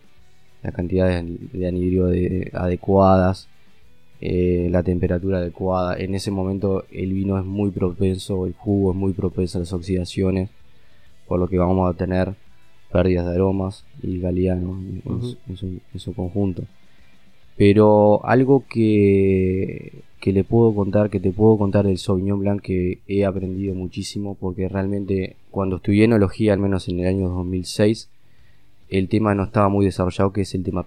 la 0.64 0.72
cantidad 0.72 1.08
de, 1.08 1.38
de 1.54 1.68
anhidrio 1.68 2.08
de- 2.08 2.50
adecuadas, 2.54 3.48
eh, 4.22 4.68
la 4.72 4.84
temperatura 4.84 5.38
adecuada. 5.38 5.98
En 5.98 6.16
ese 6.16 6.32
momento 6.32 6.86
el 6.92 7.14
vino 7.14 7.38
es 7.38 7.46
muy 7.46 7.72
propenso, 7.72 8.46
el 8.46 8.54
jugo 8.54 8.92
es 8.92 8.98
muy 8.98 9.14
propenso 9.14 9.58
a 9.58 9.62
las 9.62 9.74
oxidaciones, 9.74 10.50
por 11.28 11.40
lo 11.40 11.48
que 11.48 11.58
vamos 11.58 11.90
a 11.90 11.98
tener 11.98 12.36
pérdidas 12.92 13.26
de 13.28 13.34
aromas 13.36 13.86
y 14.02 14.20
calidad 14.20 14.58
¿no? 14.58 14.80
en, 14.80 15.22
su, 15.22 15.38
en 15.50 15.58
su- 15.58 15.80
en 15.94 16.00
su 16.00 16.14
conjunto. 16.14 16.64
Pero 17.58 18.26
algo 18.26 18.64
que, 18.70 20.02
que 20.22 20.32
le 20.32 20.44
puedo 20.44 20.74
contar, 20.74 21.10
que 21.10 21.20
te 21.20 21.32
puedo 21.32 21.58
contar 21.58 21.86
del 21.86 21.98
Sauvignon 21.98 22.40
Blanc 22.40 22.62
que 22.62 23.00
he 23.08 23.26
aprendido 23.26 23.76
muchísimo, 23.76 24.36
porque 24.40 24.70
realmente 24.70 25.36
cuando 25.52 25.78
estudié 25.78 26.06
enología, 26.06 26.54
al 26.54 26.60
menos 26.60 26.88
en 26.88 27.00
el 27.02 27.08
año 27.08 27.30
2006, 27.30 28.10
el 28.90 29.10
tema 29.10 29.36
no 29.36 29.44
estaba 29.44 29.68
muy 29.70 29.86
desarrollado, 29.86 30.32
que 30.32 30.42
es 30.42 30.56
el 30.56 30.64
tema. 30.64 30.86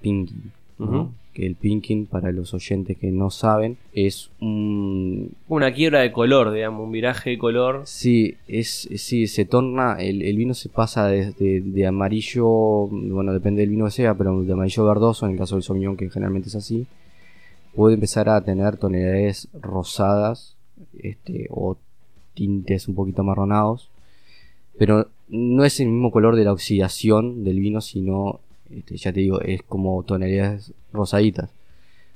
¿no? 0.78 1.12
Que 1.32 1.46
el 1.46 1.54
pinking, 1.54 2.04
para 2.06 2.30
los 2.30 2.52
oyentes 2.52 2.98
que 2.98 3.10
no 3.10 3.30
saben, 3.30 3.78
es 3.94 4.30
un, 4.40 5.32
Una 5.48 5.72
quiebra 5.72 6.00
de 6.00 6.12
color, 6.12 6.52
digamos, 6.52 6.84
un 6.84 6.92
viraje 6.92 7.30
de 7.30 7.38
color. 7.38 7.82
Sí, 7.86 8.34
es, 8.48 8.86
sí, 8.96 9.26
se 9.26 9.46
torna, 9.46 9.96
el, 9.98 10.20
el 10.22 10.36
vino 10.36 10.52
se 10.52 10.68
pasa 10.68 11.06
de, 11.06 11.32
de- 11.32 11.62
de 11.62 11.86
amarillo, 11.86 12.46
bueno, 12.88 13.32
depende 13.32 13.62
del 13.62 13.70
vino 13.70 13.86
que 13.86 13.92
sea, 13.92 14.14
pero 14.14 14.42
de 14.42 14.52
amarillo 14.52 14.84
verdoso, 14.84 15.24
en 15.24 15.32
el 15.32 15.38
caso 15.38 15.54
del 15.54 15.62
Sauvignon, 15.62 15.96
que 15.96 16.10
generalmente 16.10 16.48
es 16.48 16.54
así, 16.54 16.86
puede 17.74 17.94
empezar 17.94 18.28
a 18.28 18.42
tener 18.44 18.76
tonalidades 18.76 19.48
rosadas, 19.58 20.56
este, 20.98 21.46
o 21.50 21.78
tintes 22.34 22.88
un 22.88 22.94
poquito 22.94 23.24
marronados, 23.24 23.88
pero 24.78 25.08
no 25.28 25.64
es 25.64 25.80
el 25.80 25.88
mismo 25.88 26.10
color 26.10 26.36
de 26.36 26.44
la 26.44 26.52
oxidación 26.52 27.42
del 27.44 27.58
vino, 27.60 27.80
sino, 27.80 28.40
este, 28.76 28.96
ya 28.96 29.12
te 29.12 29.20
digo, 29.20 29.40
es 29.40 29.62
como 29.62 30.02
tonalidades 30.02 30.72
rosaditas. 30.92 31.50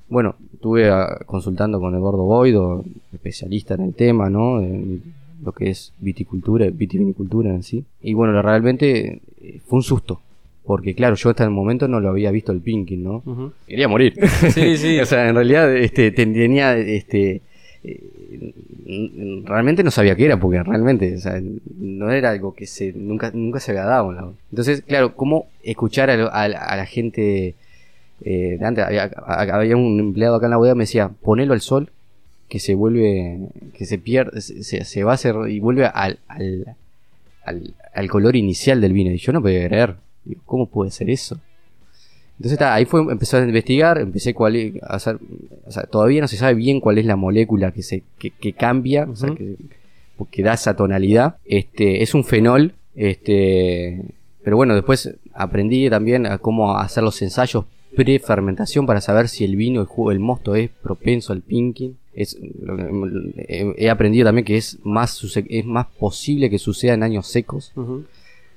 Bueno, 0.09 0.37
estuve 0.53 0.89
ah, 0.91 1.21
consultando 1.27 1.81
con 1.81 1.95
Eduardo 1.95 2.25
Boido, 2.25 2.85
especialista 3.13 3.75
en 3.75 3.83
el 3.83 3.95
tema, 3.95 4.31
¿no? 4.31 4.61
En 4.61 5.03
lo 5.45 5.53
que 5.53 5.71
es 5.71 5.93
viticultura, 5.99 6.67
vitivinicultura 6.71 7.51
en 7.51 7.63
sí. 7.63 7.85
Y 8.01 8.15
bueno, 8.15 8.41
realmente 8.41 9.21
eh, 9.41 9.61
fue 9.67 9.79
un 9.79 9.83
susto. 9.83 10.21
Porque 10.65 10.95
claro, 10.95 11.15
yo 11.15 11.31
hasta 11.31 11.45
el 11.45 11.51
momento 11.51 11.87
no 11.87 12.01
lo 12.01 12.09
había 12.09 12.33
visto 12.33 12.51
el 12.51 12.61
pinking, 12.61 13.05
¿no? 13.05 13.53
Quería 13.69 13.87
morir. 13.87 14.15
Sí, 14.51 14.77
sí. 14.77 14.99
o 15.01 15.07
sea, 15.07 15.29
en 15.29 15.37
realidad 15.37 15.75
este, 15.77 16.11
tenía 16.11 16.77
este 16.77 17.43
eh, 17.89 18.53
realmente 19.45 19.83
no 19.85 19.91
sabía 19.91 20.17
qué 20.17 20.27
era 20.27 20.39
porque 20.39 20.63
realmente 20.63 21.17
no 21.79 22.11
era 22.11 22.31
algo 22.31 22.55
que 22.55 22.67
se 22.67 22.93
nunca 22.93 23.31
nunca 23.33 23.61
se 23.61 23.71
había 23.73 23.85
dado 23.85 24.13
la- 24.13 24.33
entonces 24.51 24.83
claro 24.83 25.15
cómo 25.15 25.47
escuchar 25.63 26.11
a, 26.11 26.17
lo- 26.17 26.33
a 26.33 26.43
a 26.45 26.77
la 26.77 26.87
gente 26.87 27.55
eh, 28.25 28.59
había, 28.63 29.77
un 29.77 30.01
empleado 30.01 30.37
acá 30.37 30.47
en 30.47 30.51
la 30.51 30.57
bodega 30.57 30.75
que 30.75 30.79
me 30.79 30.85
decía 30.85 31.09
ponelo 31.23 31.53
al 31.53 31.61
sol 31.61 31.91
que 32.49 32.59
se 32.59 32.75
vuelve 32.75 33.39
que 33.75 33.85
se 33.87 33.99
pierde 33.99 34.41
se, 34.41 35.05
va 35.05 35.13
a 35.13 35.15
hacer 35.15 35.35
y 35.49 35.61
vuelve 35.61 35.87
al, 35.87 36.19
al, 36.29 36.77
al, 37.45 37.75
al 37.95 38.09
color 38.09 38.37
inicial 38.37 38.81
del 38.81 38.93
vino 38.93 39.11
y 39.11 39.19
yo 39.19 39.33
no 39.33 39.43
podía 39.43 39.67
creer. 39.67 39.97
Cómo 40.45 40.67
puede 40.67 40.91
ser 40.91 41.09
eso 41.11 41.41
entonces 42.39 42.61
ahí 42.63 42.85
fue, 42.85 43.01
empezó 43.11 43.37
a 43.39 43.45
investigar, 43.45 43.99
empecé 43.99 44.35
cuál 44.35 44.57
es- 44.57 44.83
a 44.83 44.97
hacer, 44.97 45.19
o 45.67 45.71
sea, 45.71 45.85
todavía 45.85 46.21
no 46.21 46.29
se 46.29 46.37
sabe 46.37 46.55
bien 46.55 46.81
cuál 46.81 46.99
es 46.99 47.07
la 47.07 47.17
molécula 47.17 47.73
que 47.73 47.83
se, 47.83 48.03
que, 48.19 48.31
que 48.31 48.53
cambia, 48.53 49.05
o 49.11 49.17
sea, 49.17 49.31
que, 49.35 49.57
que 50.31 50.43
da 50.43 50.55
esa 50.55 50.75
tonalidad. 50.77 51.37
Este, 51.45 52.03
es 52.03 52.15
un 52.15 52.25
fenol, 52.25 52.75
este, 52.95 54.03
pero 54.45 54.57
bueno, 54.57 54.75
después 54.75 55.15
aprendí 55.35 55.89
también 55.91 56.27
a 56.27 56.39
cómo 56.39 56.77
hacer 56.79 57.03
los 57.03 57.21
ensayos 57.23 57.65
pre-fermentación 57.95 58.85
para 58.87 59.01
saber 59.01 59.29
si 59.29 59.45
el 59.45 59.57
vino, 59.57 59.81
el 59.81 59.87
jugo, 59.87 60.13
el 60.13 60.21
mosto 60.21 60.55
es 60.55 60.69
propenso 60.83 61.33
al 61.33 61.41
pinking. 61.43 61.97
Es, 62.15 62.37
he 63.77 63.91
aprendido 63.91 64.27
también 64.27 64.45
que 64.45 64.57
es 64.57 64.79
más, 64.85 65.23
es 65.49 65.65
más 65.65 65.87
posible 65.99 66.51
que 66.51 66.59
suceda 66.59 66.95
en 66.95 67.03
años 67.03 67.27
secos. 67.27 67.73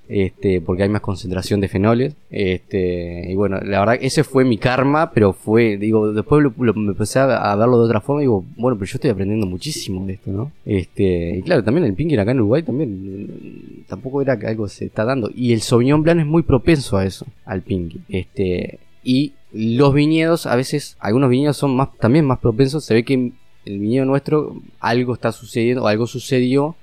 Este, 0.10 0.60
porque 0.60 0.84
hay 0.84 0.90
más 0.90 1.02
concentración 1.02 1.62
de 1.62 1.68
fenoles. 1.68 2.16
Este, 2.32 3.32
y 3.32 3.36
bueno, 3.36 3.60
la 3.62 3.80
verdad, 3.80 3.98
ese 4.02 4.24
fue 4.24 4.44
mi 4.44 4.58
karma, 4.58 5.12
pero 5.12 5.34
fue, 5.34 5.78
digo, 5.78 6.12
después 6.12 6.44
lo, 6.44 6.74
me 6.74 6.92
empecé 6.92 7.20
a, 7.20 7.52
a 7.52 7.56
verlo 7.56 7.78
de 7.78 7.86
otra 7.86 8.02
forma 8.02 8.22
y 8.22 8.26
digo, 8.26 8.44
bueno, 8.58 8.76
pero 8.78 8.90
yo 8.90 8.96
estoy 8.96 9.12
aprendiendo 9.12 9.46
muchísimo 9.46 10.06
de 10.08 10.14
esto, 10.14 10.32
¿no? 10.32 10.52
Este, 10.66 11.38
y 11.38 11.42
claro, 11.44 11.64
también 11.64 11.86
el 11.86 11.94
pinking 11.94 12.20
acá 12.20 12.32
en 12.32 12.40
Uruguay 12.40 12.64
también 12.64 12.90
mm, 12.90 13.84
tampoco 13.88 14.22
era 14.22 14.38
que 14.38 14.48
algo 14.48 14.68
se 14.68 14.86
está 14.86 15.06
dando. 15.06 15.30
Y 15.34 15.54
el 15.54 15.62
Sauvignon 15.62 16.02
Blanc 16.02 16.22
es 16.22 16.26
muy 16.26 16.42
propenso 16.42 16.98
a 16.98 17.06
eso, 17.06 17.28
al 17.46 17.62
pinking. 17.62 18.04
Este, 18.10 18.80
y 19.04 19.34
los 19.54 19.94
viñedos, 19.94 20.48
a 20.48 20.56
veces, 20.56 20.98
algunos 21.00 21.30
viñedos 21.30 21.58
son 21.58 21.76
más, 21.76 21.90
también 22.00 22.26
más 22.26 22.40
propensos. 22.40 22.84
Se 22.84 22.96
ve 22.96 23.04
que 23.04 23.32
el 23.66 23.80
viñedo 23.80 24.06
nuestro 24.06 24.60
algo 24.80 25.14
está 25.14 25.32
sucediendo, 25.32 25.84
o 25.84 25.88
algo 25.88 26.08
sucedió 26.08 26.76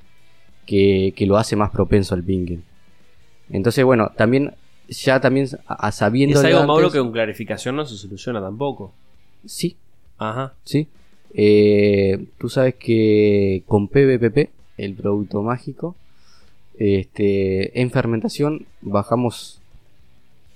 que, 0.65 1.13
que 1.17 1.27
lo 1.27 1.37
hace 1.39 1.57
más 1.57 1.71
propenso 1.71 2.15
al 2.15 2.23
pinking. 2.23 2.63
Entonces, 3.51 3.85
bueno, 3.85 4.11
también, 4.17 4.55
ya 4.89 5.21
también 5.21 5.49
a, 5.67 5.87
a 5.89 5.93
sabiendo. 5.93 6.39
Es 6.39 6.45
algo, 6.45 6.61
de 6.61 6.67
Mauro, 6.67 6.87
antes- 6.87 6.93
que 6.95 6.99
con 7.01 7.13
clarificación 7.13 7.77
no 7.77 7.85
se 7.87 7.97
soluciona 7.97 8.41
tampoco. 8.41 8.93
Sí, 9.45 9.77
Ajá. 10.19 10.55
sí. 10.65 10.89
Eh, 11.35 12.25
tú 12.39 12.49
sabes 12.49 12.75
que 12.77 13.63
con 13.67 13.89
PBPP, 13.89 14.51
el 14.79 14.95
producto 14.95 15.43
mágico, 15.43 15.95
este, 16.79 17.81
en 17.81 17.91
fermentación 17.91 18.67
bajamos 18.83 19.61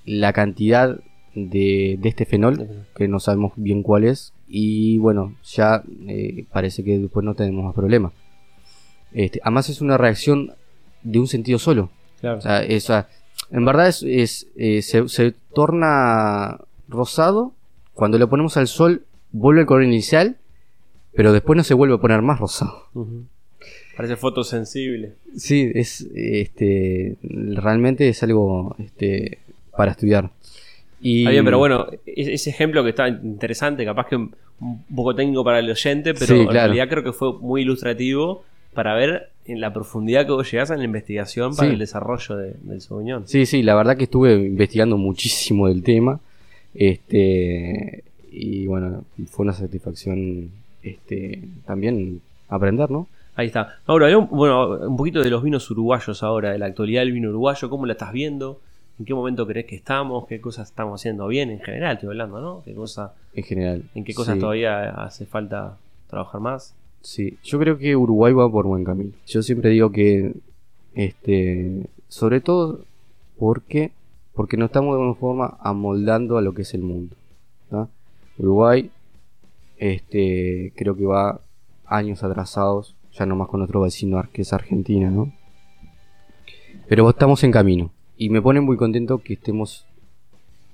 la 0.04 0.32
cantidad 0.32 0.98
de, 1.34 1.96
de 2.00 2.08
este 2.08 2.24
fenol, 2.24 2.68
que 2.96 3.08
no 3.08 3.20
sabemos 3.20 3.52
bien 3.56 3.82
cuál 3.82 4.04
es, 4.04 4.32
y 4.48 4.98
bueno, 4.98 5.34
ya 5.44 5.82
eh, 6.08 6.44
parece 6.52 6.82
que 6.82 6.98
después 6.98 7.24
no 7.24 7.34
tenemos 7.34 7.64
más 7.64 7.74
problemas. 7.74 8.12
Este, 9.12 9.40
además 9.42 9.68
es 9.68 9.80
una 9.80 9.96
reacción 9.98 10.52
de 11.02 11.18
un 11.18 11.26
sentido 11.28 11.58
solo. 11.58 11.90
Claro. 12.20 12.38
O 12.38 12.40
sea, 12.40 12.62
esa, 12.62 13.08
en 13.50 13.64
verdad 13.64 13.88
es, 13.88 14.02
es, 14.02 14.46
eh, 14.56 14.82
se, 14.82 15.08
se 15.08 15.34
torna 15.54 16.58
rosado. 16.88 17.52
Cuando 17.94 18.18
lo 18.18 18.28
ponemos 18.28 18.56
al 18.56 18.68
sol, 18.68 19.02
vuelve 19.32 19.62
el 19.62 19.66
color 19.66 19.84
inicial. 19.84 20.36
Pero 21.14 21.32
después 21.32 21.56
no 21.56 21.64
se 21.64 21.74
vuelve 21.74 21.94
a 21.94 21.98
poner 21.98 22.22
más 22.22 22.38
rosado. 22.38 22.84
Ujú. 22.94 23.24
Parece 23.96 24.16
fotosensible. 24.16 25.12
Sí, 25.36 25.70
es 25.74 26.06
este 26.14 27.16
realmente 27.22 28.08
es 28.08 28.22
algo 28.22 28.74
este, 28.78 29.38
para 29.76 29.90
estudiar. 29.90 30.30
Y, 31.00 31.20
Está 31.20 31.30
bien, 31.30 31.44
pero 31.44 31.58
bueno, 31.58 31.86
ese 32.06 32.50
ejemplo 32.50 32.82
que 32.84 32.90
está 32.90 33.08
interesante, 33.08 33.84
capaz 33.84 34.06
que 34.06 34.16
un 34.16 34.84
poco 34.94 35.14
técnico 35.14 35.42
para 35.44 35.58
el 35.58 35.70
oyente, 35.70 36.14
pero 36.14 36.26
Sí, 36.26 36.40
en 36.40 36.48
realidad 36.48 36.88
creo 36.88 37.02
que 37.02 37.12
fue 37.12 37.38
muy 37.38 37.62
ilustrativo 37.62 38.44
para 38.74 38.94
ver 38.94 39.30
en 39.50 39.60
la 39.60 39.72
profundidad 39.72 40.26
que 40.26 40.32
vos 40.32 40.50
llegás 40.50 40.70
en 40.70 40.78
la 40.78 40.84
investigación 40.84 41.54
para 41.56 41.68
Sí. 41.68 41.72
el 41.74 41.78
desarrollo 41.78 42.36
de- 42.36 42.54
del 42.62 42.80
Sauvignon. 42.80 43.26
Sí, 43.28 43.46
sí, 43.46 43.62
la 43.62 43.74
verdad 43.74 43.96
que 43.96 44.04
estuve 44.04 44.34
investigando 44.34 44.96
muchísimo 44.96 45.68
del 45.68 45.82
tema. 45.82 46.20
Este 46.74 48.04
y 48.32 48.66
bueno, 48.66 49.04
fue 49.28 49.44
una 49.44 49.52
satisfacción 49.52 50.50
este 50.82 51.42
también 51.66 52.20
aprender, 52.48 52.90
¿no? 52.90 53.06
Ahí 53.36 53.46
está. 53.46 53.78
Un, 53.88 54.28
bueno, 54.30 54.70
un 54.88 54.96
poquito 54.96 55.20
de 55.22 55.30
los 55.30 55.42
vinos 55.42 55.70
uruguayos 55.70 56.22
ahora, 56.22 56.52
de 56.52 56.58
la 56.58 56.66
actualidad 56.66 57.02
del 57.02 57.12
vino 57.12 57.28
uruguayo, 57.30 57.68
¿cómo 57.70 57.86
la 57.86 57.92
estás 57.92 58.12
viendo? 58.12 58.60
¿En 58.98 59.04
qué 59.06 59.14
momento 59.14 59.46
crees 59.46 59.66
que 59.66 59.76
estamos? 59.76 60.26
¿Qué 60.26 60.40
cosas 60.40 60.68
estamos 60.68 61.00
haciendo 61.00 61.26
bien 61.26 61.50
en 61.50 61.60
general? 61.60 61.94
Estoy 61.94 62.08
hablando, 62.10 62.40
¿no? 62.40 62.62
¿Qué 62.64 62.74
cosa, 62.74 63.14
En 63.34 63.44
general. 63.44 63.82
¿En 63.94 64.04
qué 64.04 64.12
cosas 64.14 64.34
Sí. 64.34 64.40
todavía 64.40 64.90
hace 64.90 65.24
falta 65.26 65.76
trabajar 66.08 66.40
más? 66.40 66.74
Sí, 67.02 67.38
yo 67.42 67.58
creo 67.58 67.78
que 67.78 67.96
Uruguay 67.96 68.32
va 68.32 68.50
por 68.50 68.66
buen 68.66 68.84
camino. 68.84 69.12
Yo 69.26 69.42
siempre 69.42 69.70
digo 69.70 69.90
que, 69.90 70.34
este, 70.94 71.86
sobre 72.08 72.40
todo 72.40 72.84
porque, 73.38 73.92
porque 74.34 74.56
nos 74.56 74.66
estamos 74.66 74.94
de 74.94 75.00
alguna 75.00 75.18
forma 75.18 75.56
amoldando 75.60 76.36
a 76.36 76.42
lo 76.42 76.52
que 76.52 76.62
es 76.62 76.74
el 76.74 76.82
mundo. 76.82 77.16
¿tá? 77.70 77.88
Uruguay, 78.38 78.90
este, 79.78 80.72
creo 80.76 80.94
que 80.96 81.06
va 81.06 81.40
años 81.86 82.22
atrasados, 82.22 82.94
ya 83.12 83.26
no 83.26 83.34
más 83.34 83.48
con 83.48 83.62
otro 83.62 83.80
vecino 83.80 84.22
que 84.32 84.42
es 84.42 84.52
Argentina, 84.52 85.10
¿no? 85.10 85.32
Pero 86.88 87.08
estamos 87.08 87.42
en 87.44 87.50
camino 87.50 87.90
y 88.16 88.28
me 88.30 88.42
pone 88.42 88.60
muy 88.60 88.76
contento 88.76 89.18
que 89.18 89.34
estemos 89.34 89.86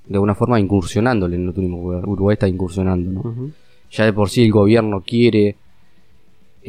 de 0.06 0.14
alguna 0.14 0.34
forma 0.34 0.58
incursionando 0.58 1.26
en 1.26 1.46
el 1.46 1.54
turismo. 1.54 1.78
Uruguay 1.78 2.34
está 2.34 2.48
incursionando, 2.48 3.10
¿no? 3.10 3.50
Ya 3.90 4.04
de 4.04 4.12
por 4.12 4.28
sí 4.28 4.44
el 4.44 4.52
gobierno 4.52 5.02
quiere 5.02 5.56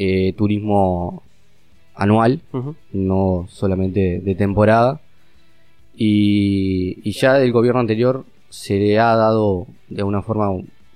eh, 0.00 0.32
turismo 0.34 1.24
anual, 1.92 2.40
no 2.92 3.46
solamente 3.50 4.20
de 4.20 4.34
temporada. 4.36 5.00
Y, 5.96 7.00
y 7.02 7.10
ya 7.10 7.34
del 7.34 7.50
gobierno 7.50 7.80
anterior 7.80 8.24
se 8.48 8.78
le 8.78 9.00
ha 9.00 9.16
dado 9.16 9.66
de 9.88 10.02
alguna 10.02 10.22
forma 10.22 10.50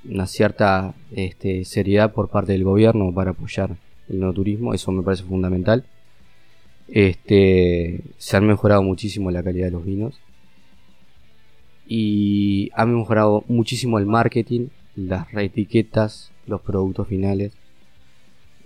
una 0.08 0.26
cierta 0.26 0.94
este, 1.10 1.64
seriedad 1.64 2.12
por 2.12 2.28
parte 2.28 2.52
del 2.52 2.62
gobierno 2.62 3.12
para 3.12 3.32
apoyar 3.32 3.76
el 4.08 4.20
no 4.20 4.32
turismo, 4.32 4.72
eso 4.72 4.92
me 4.92 5.02
parece 5.02 5.24
fundamental. 5.24 5.84
Este, 6.86 8.02
se 8.18 8.36
han 8.36 8.46
mejorado 8.46 8.84
muchísimo 8.84 9.32
la 9.32 9.42
calidad 9.42 9.66
de 9.66 9.72
los 9.72 9.84
vinos 9.84 10.20
y 11.88 12.70
ha 12.74 12.86
mejorado 12.86 13.42
muchísimo 13.48 13.98
el 13.98 14.06
marketing, 14.06 14.68
las 14.94 15.32
reetiquetas, 15.32 16.30
los 16.46 16.60
productos 16.60 17.08
finales 17.08 17.52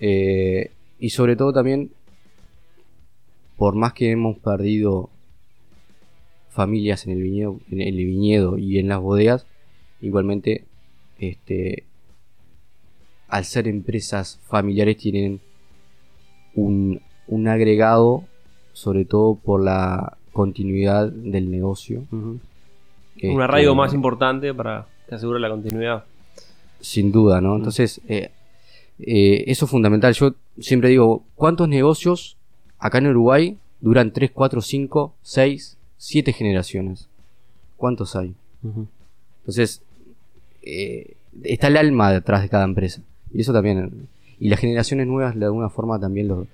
eh, 0.00 0.70
y 0.98 1.10
sobre 1.10 1.36
todo 1.36 1.52
también 1.52 1.90
por 3.56 3.74
más 3.74 3.92
que 3.92 4.10
hemos 4.10 4.38
perdido 4.38 5.08
familias 6.50 7.06
en 7.06 7.12
el 7.12 7.22
viñedo, 7.22 7.60
en 7.70 7.80
el 7.80 7.96
viñedo 7.96 8.58
y 8.58 8.78
en 8.78 8.88
las 8.88 9.00
bodegas, 9.00 9.46
igualmente 10.00 10.64
este 11.18 11.84
al 13.28 13.44
ser 13.44 13.66
empresas 13.66 14.38
familiares 14.44 14.96
tienen 14.96 15.40
un, 16.54 17.00
un 17.26 17.48
agregado 17.48 18.24
sobre 18.72 19.04
todo 19.04 19.34
por 19.36 19.64
la 19.64 20.18
continuidad 20.32 21.10
del 21.10 21.50
negocio. 21.50 22.04
Ujú. 22.12 22.38
Este, 23.16 23.30
Un 23.30 23.40
arraigo 23.40 23.74
más 23.74 23.94
importante 23.94 24.52
para 24.52 24.86
que 25.08 25.14
asegure 25.14 25.40
la 25.40 25.48
continuidad. 25.48 26.04
Sin 26.80 27.10
duda, 27.10 27.40
¿no? 27.40 27.56
Entonces, 27.56 28.02
eh, 28.06 28.30
eh, 28.98 29.44
eso 29.46 29.64
es 29.64 29.70
fundamental. 29.70 30.12
Yo 30.14 30.34
siempre 30.58 30.88
digo, 30.88 31.24
¿cuántos 31.34 31.68
negocios 31.68 32.36
acá 32.78 32.98
en 32.98 33.08
Uruguay 33.08 33.58
duran 33.80 34.12
3, 34.12 34.30
4, 34.32 34.60
5, 34.60 35.14
6, 35.22 35.76
7 35.96 36.32
generaciones? 36.32 37.08
¿Cuántos 37.76 38.16
hay? 38.16 38.34
Entonces, 39.40 39.82
eh, 40.62 41.14
está 41.44 41.68
el 41.68 41.76
alma 41.76 42.12
detrás 42.12 42.42
de 42.42 42.48
cada 42.48 42.64
empresa. 42.64 43.02
Y 43.32 43.42
eso 43.42 43.52
también. 43.52 44.08
Y 44.38 44.48
las 44.48 44.60
generaciones 44.60 45.06
nuevas 45.06 45.38
de 45.38 45.44
alguna 45.44 45.68
forma 45.68 45.98
también 45.98 46.28
lo, 46.28 46.46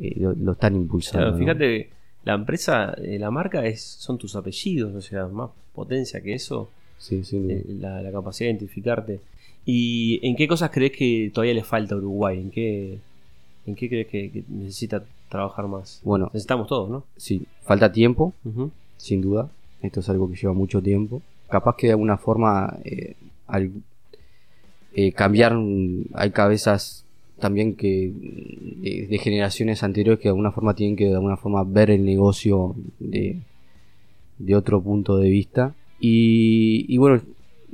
eh, 0.00 0.14
lo, 0.16 0.34
lo 0.34 0.52
están 0.52 0.76
impulsando. 0.76 1.18
Claro, 1.18 1.32
¿no? 1.32 1.38
fíjate, 1.38 1.90
la 2.24 2.34
empresa, 2.34 2.94
la 2.98 3.30
marca 3.30 3.64
es, 3.64 3.82
son 3.82 4.18
tus 4.18 4.36
apellidos, 4.36 4.94
o 4.94 5.00
sea, 5.00 5.26
más 5.26 5.50
potencia 5.74 6.20
que 6.20 6.34
eso, 6.34 6.70
Sí, 6.98 7.22
la, 7.80 8.02
la 8.02 8.12
capacidad 8.12 8.48
de 8.48 8.52
identificarte. 8.52 9.20
¿Y 9.70 10.18
en 10.26 10.34
qué 10.34 10.48
cosas 10.48 10.70
crees 10.70 10.92
que 10.92 11.30
todavía 11.34 11.52
le 11.52 11.62
falta 11.62 11.94
a 11.94 11.98
Uruguay? 11.98 12.38
¿En 12.40 12.50
qué, 12.50 12.98
en 13.66 13.74
qué 13.74 13.86
crees 13.90 14.06
que, 14.06 14.30
que 14.30 14.42
necesita 14.48 15.04
trabajar 15.28 15.68
más? 15.68 16.00
Bueno, 16.04 16.30
Necesitamos 16.32 16.68
todos, 16.68 16.88
¿no? 16.88 17.04
sí, 17.18 17.42
falta 17.64 17.92
tiempo, 17.92 18.32
Ujú. 18.46 18.70
sin 18.96 19.20
duda. 19.20 19.50
Esto 19.82 20.00
es 20.00 20.08
algo 20.08 20.30
que 20.30 20.36
lleva 20.36 20.54
mucho 20.54 20.80
tiempo. 20.80 21.20
Capaz 21.50 21.76
que 21.76 21.88
de 21.88 21.92
alguna 21.92 22.16
forma 22.16 22.78
eh, 22.82 23.14
al 23.46 23.70
eh, 24.94 25.12
cambiar, 25.12 25.54
mm, 25.54 26.06
hay 26.14 26.30
cabezas 26.30 27.04
también 27.38 27.74
que 27.76 28.10
de, 28.14 29.06
de 29.06 29.18
generaciones 29.18 29.82
anteriores 29.82 30.18
que 30.18 30.24
de 30.28 30.30
alguna 30.30 30.50
forma 30.50 30.74
tienen 30.74 30.96
que 30.96 31.08
de 31.08 31.14
alguna 31.14 31.36
forma 31.36 31.62
ver 31.62 31.90
el 31.90 32.06
negocio 32.06 32.74
de, 32.98 33.36
de 34.38 34.56
otro 34.56 34.80
punto 34.82 35.18
de 35.18 35.28
vista. 35.28 35.74
Y, 36.00 36.86
y 36.88 36.96
bueno, 36.96 37.20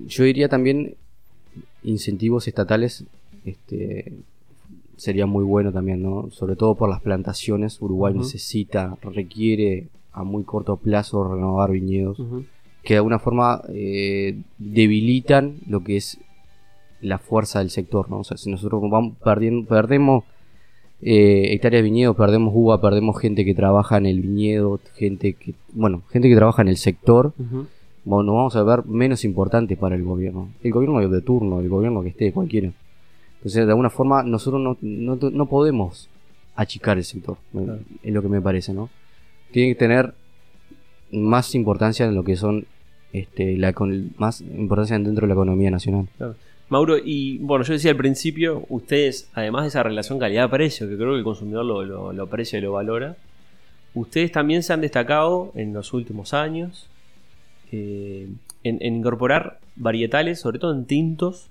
yo 0.08 0.24
diría 0.24 0.48
también 0.48 0.96
incentivos 1.84 2.48
estatales 2.48 3.04
este, 3.44 4.12
sería 4.96 5.26
muy 5.26 5.44
bueno 5.44 5.72
también, 5.72 6.02
¿no? 6.02 6.30
Sobre 6.30 6.56
todo 6.56 6.74
por 6.74 6.88
las 6.88 7.00
plantaciones. 7.00 7.80
Uruguay 7.80 8.14
necesita, 8.14 8.96
requiere 9.02 9.88
a 10.12 10.24
muy 10.24 10.44
corto 10.44 10.76
plazo 10.76 11.24
renovar 11.24 11.70
viñedos 11.70 12.20
que 12.84 12.94
de 12.94 12.98
alguna 12.98 13.18
forma 13.18 13.62
eh, 13.68 14.38
debilitan 14.58 15.56
lo 15.66 15.82
que 15.82 15.96
es 15.96 16.18
la 17.00 17.18
fuerza 17.18 17.58
del 17.58 17.70
sector, 17.70 18.10
¿no? 18.10 18.20
O 18.20 18.24
sea, 18.24 18.36
si 18.36 18.50
nosotros 18.50 18.82
vamos 18.90 19.16
perdiendo, 19.24 19.66
perdemos 19.66 20.24
eh, 21.00 21.52
hectáreas 21.52 21.82
de 21.82 21.90
viñedo, 21.90 22.14
perdemos 22.14 22.52
uva, 22.54 22.80
perdemos 22.80 23.18
gente 23.18 23.44
que 23.44 23.54
trabaja 23.54 23.96
en 23.96 24.06
el 24.06 24.20
viñedo, 24.20 24.80
gente 24.94 25.32
que, 25.32 25.54
bueno, 25.72 26.02
gente 26.10 26.28
que 26.28 26.36
trabaja 26.36 26.62
en 26.62 26.68
el 26.68 26.76
sector. 26.76 27.32
Bueno, 28.04 28.24
nos 28.24 28.34
vamos 28.36 28.56
a 28.56 28.62
ver 28.62 28.84
menos 28.86 29.24
importantes 29.24 29.76
para 29.78 29.94
el 29.96 30.02
gobierno. 30.04 30.50
El 30.62 30.72
gobierno 30.72 31.06
de 31.08 31.20
turno, 31.22 31.60
el 31.60 31.68
gobierno 31.68 32.02
que 32.02 32.08
esté, 32.10 32.32
cualquiera. 32.32 32.70
Entonces, 33.36 33.64
de 33.66 33.70
alguna 33.72 33.90
forma, 33.90 34.22
nosotros 34.22 34.60
no, 34.60 34.76
no, 34.80 35.16
no 35.30 35.46
podemos 35.46 36.08
achicar 36.56 36.98
el 36.98 37.04
sector, 37.04 37.36
Claro. 37.52 37.78
es 38.02 38.12
lo 38.12 38.22
que 38.22 38.28
me 38.28 38.40
parece, 38.40 38.72
¿no? 38.72 38.88
Tiene 39.52 39.72
que 39.72 39.78
tener 39.78 40.14
más 41.12 41.54
importancia 41.54 42.06
en 42.06 42.14
lo 42.14 42.24
que 42.24 42.36
son 42.36 42.66
este, 43.12 43.56
la 43.56 43.72
más 44.18 44.40
importancia 44.40 44.98
dentro 44.98 45.22
de 45.22 45.28
la 45.28 45.34
economía 45.34 45.70
nacional. 45.70 46.06
Mauro, 46.68 46.96
y 46.98 47.38
bueno, 47.38 47.64
yo 47.64 47.74
decía 47.74 47.90
al 47.90 47.96
principio, 47.96 48.64
ustedes, 48.68 49.28
además 49.34 49.62
de 49.62 49.68
esa 49.68 49.82
relación 49.82 50.18
calidad-precio, 50.18 50.88
que 50.88 50.96
creo 50.96 51.12
que 51.12 51.18
el 51.18 51.24
consumidor 51.24 51.64
lo, 51.64 51.84
lo- 51.84 52.12
lo 52.12 52.22
aprecia 52.24 52.58
y 52.58 52.62
lo 52.62 52.72
valora, 52.72 53.16
ustedes 53.94 54.32
también 54.32 54.62
se 54.62 54.72
han 54.72 54.80
destacado 54.80 55.52
en 55.54 55.72
los 55.72 55.92
últimos 55.92 56.34
años 56.34 56.88
eh, 57.74 58.28
en, 58.62 58.78
en 58.80 58.96
incorporar 58.96 59.58
varietales, 59.76 60.40
sobre 60.40 60.58
todo 60.58 60.72
en 60.72 60.84
tintos, 60.84 61.50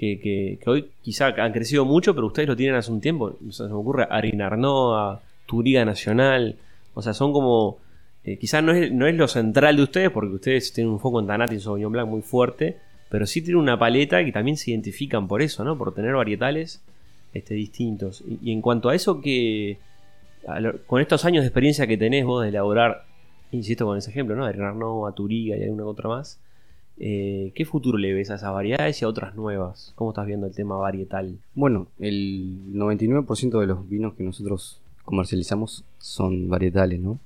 que, 0.00 0.58
hoy 0.66 0.86
quizá 1.02 1.26
han 1.26 1.52
crecido 1.52 1.84
mucho, 1.84 2.14
pero 2.14 2.26
ustedes 2.28 2.48
lo 2.48 2.56
tienen 2.56 2.76
hace 2.76 2.90
un 2.90 3.00
tiempo. 3.00 3.36
Se 3.50 3.64
me 3.64 3.72
ocurre 3.72 4.06
Arinarnoa, 4.08 5.20
Turiga 5.46 5.84
Nacional, 5.84 6.56
o 6.94 7.02
sea, 7.02 7.12
son 7.12 7.32
como... 7.32 7.78
eh, 8.24 8.38
quizá 8.38 8.62
no 8.62 8.72
es, 8.72 8.90
no 8.90 9.06
es 9.06 9.14
lo 9.14 9.28
central 9.28 9.76
de 9.76 9.82
ustedes, 9.82 10.10
porque 10.10 10.34
ustedes 10.34 10.72
tienen 10.72 10.92
un 10.92 11.00
foco 11.00 11.20
en 11.20 11.26
Tanat 11.26 11.52
y 11.52 11.60
Sauvignon 11.60 11.92
Blanc 11.92 12.08
muy 12.08 12.22
fuerte, 12.22 12.78
pero 13.10 13.26
sí 13.26 13.42
tienen 13.42 13.60
una 13.60 13.78
paleta 13.78 14.24
que 14.24 14.32
también 14.32 14.56
se 14.56 14.70
identifican 14.70 15.28
por 15.28 15.42
eso, 15.42 15.64
¿no? 15.64 15.76
Por 15.76 15.92
tener 15.94 16.14
varietales 16.14 16.80
este, 17.34 17.54
distintos. 17.54 18.24
Y, 18.42 18.52
en 18.52 18.62
cuanto 18.62 18.88
a 18.88 18.94
eso, 18.94 19.20
que 19.20 19.78
con 20.86 21.02
estos 21.02 21.26
años 21.26 21.42
de 21.42 21.48
experiencia 21.48 21.86
que 21.86 21.98
tenés 21.98 22.24
vos 22.24 22.42
de 22.42 22.48
elaborar, 22.48 23.04
insisto 23.52 23.86
con 23.86 23.98
ese 23.98 24.10
ejemplo, 24.10 24.36
¿no? 24.36 24.46
De 24.46 24.52
a 24.52 25.12
Turiga 25.12 25.56
y 25.56 25.62
alguna 25.62 25.86
otra 25.86 26.08
más, 26.08 26.38
eh, 26.98 27.52
¿qué 27.54 27.64
futuro 27.64 27.98
le 27.98 28.12
ves 28.12 28.30
a 28.30 28.34
esas 28.34 28.52
variedades 28.52 29.00
y 29.00 29.04
a 29.04 29.08
otras 29.08 29.34
nuevas? 29.34 29.92
¿Cómo 29.96 30.10
estás 30.10 30.26
viendo 30.26 30.46
el 30.46 30.54
tema 30.54 30.76
varietal? 30.76 31.38
Bueno, 31.54 31.88
el 31.98 32.58
99% 32.74 33.58
de 33.60 33.66
los 33.66 33.88
vinos 33.88 34.14
que 34.14 34.22
nosotros 34.22 34.80
comercializamos 35.04 35.84
son 35.98 36.48
varietales, 36.48 37.00
¿no? 37.00 37.18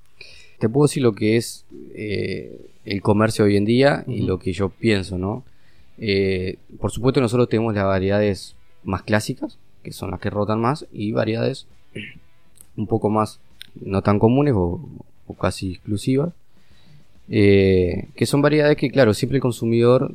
Te 0.58 0.68
puedo 0.68 0.86
decir 0.86 1.02
lo 1.02 1.12
que 1.12 1.36
es 1.36 1.66
eh, 1.94 2.70
el 2.84 3.02
comercio 3.02 3.44
hoy 3.44 3.56
en 3.56 3.64
día 3.64 4.04
y 4.06 4.22
lo 4.22 4.38
que 4.38 4.52
yo 4.52 4.68
pienso, 4.68 5.18
¿no? 5.18 5.44
Eh, 5.98 6.58
por 6.80 6.90
supuesto 6.90 7.20
nosotros 7.20 7.48
tenemos 7.48 7.74
las 7.74 7.84
variedades 7.84 8.56
más 8.84 9.02
clásicas, 9.02 9.58
que 9.82 9.92
son 9.92 10.12
las 10.12 10.20
que 10.20 10.30
rotan 10.30 10.60
más, 10.60 10.86
y 10.92 11.12
variedades 11.12 11.66
un 12.76 12.86
poco 12.86 13.10
más 13.10 13.40
no 13.74 14.02
tan 14.02 14.18
comunes 14.18 14.54
o, 14.56 14.80
o 15.26 15.34
casi 15.34 15.72
exclusivas, 15.72 16.32
eh, 17.28 18.08
que 18.14 18.26
son 18.26 18.42
variedades 18.42 18.76
que, 18.76 18.90
claro, 18.90 19.14
siempre 19.14 19.38
el 19.38 19.42
consumidor 19.42 20.12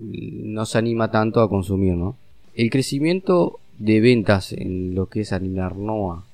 no 0.00 0.64
se 0.66 0.78
anima 0.78 1.10
tanto 1.10 1.40
a 1.40 1.48
consumir, 1.48 1.94
¿no? 1.94 2.16
El 2.54 2.70
crecimiento 2.70 3.58
de 3.78 4.00
ventas 4.00 4.52
en 4.52 4.94
lo 4.94 5.06
que 5.06 5.20
es 5.20 5.32
Arinarnoa 5.32 6.24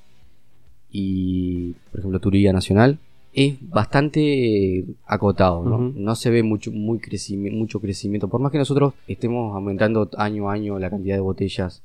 y, 0.91 1.73
por 1.91 1.99
ejemplo, 1.99 2.19
Turilla 2.19 2.53
Nacional 2.53 2.99
es 3.33 3.57
bastante 3.67 4.85
acotado, 5.07 5.63
¿no? 5.65 5.79
No 5.95 6.15
se 6.15 6.29
ve 6.29 6.43
mucho, 6.43 6.71
muy 6.71 6.99
crecimi- 6.99 7.51
mucho 7.51 7.79
crecimiento. 7.81 8.27
Por 8.27 8.39
más 8.39 8.51
que 8.51 8.59
nosotros 8.59 8.93
estemos 9.07 9.55
aumentando 9.55 10.07
año 10.17 10.49
a 10.49 10.53
año 10.53 10.77
la 10.77 10.91
cantidad 10.91 11.15
de 11.15 11.21
botellas 11.21 11.81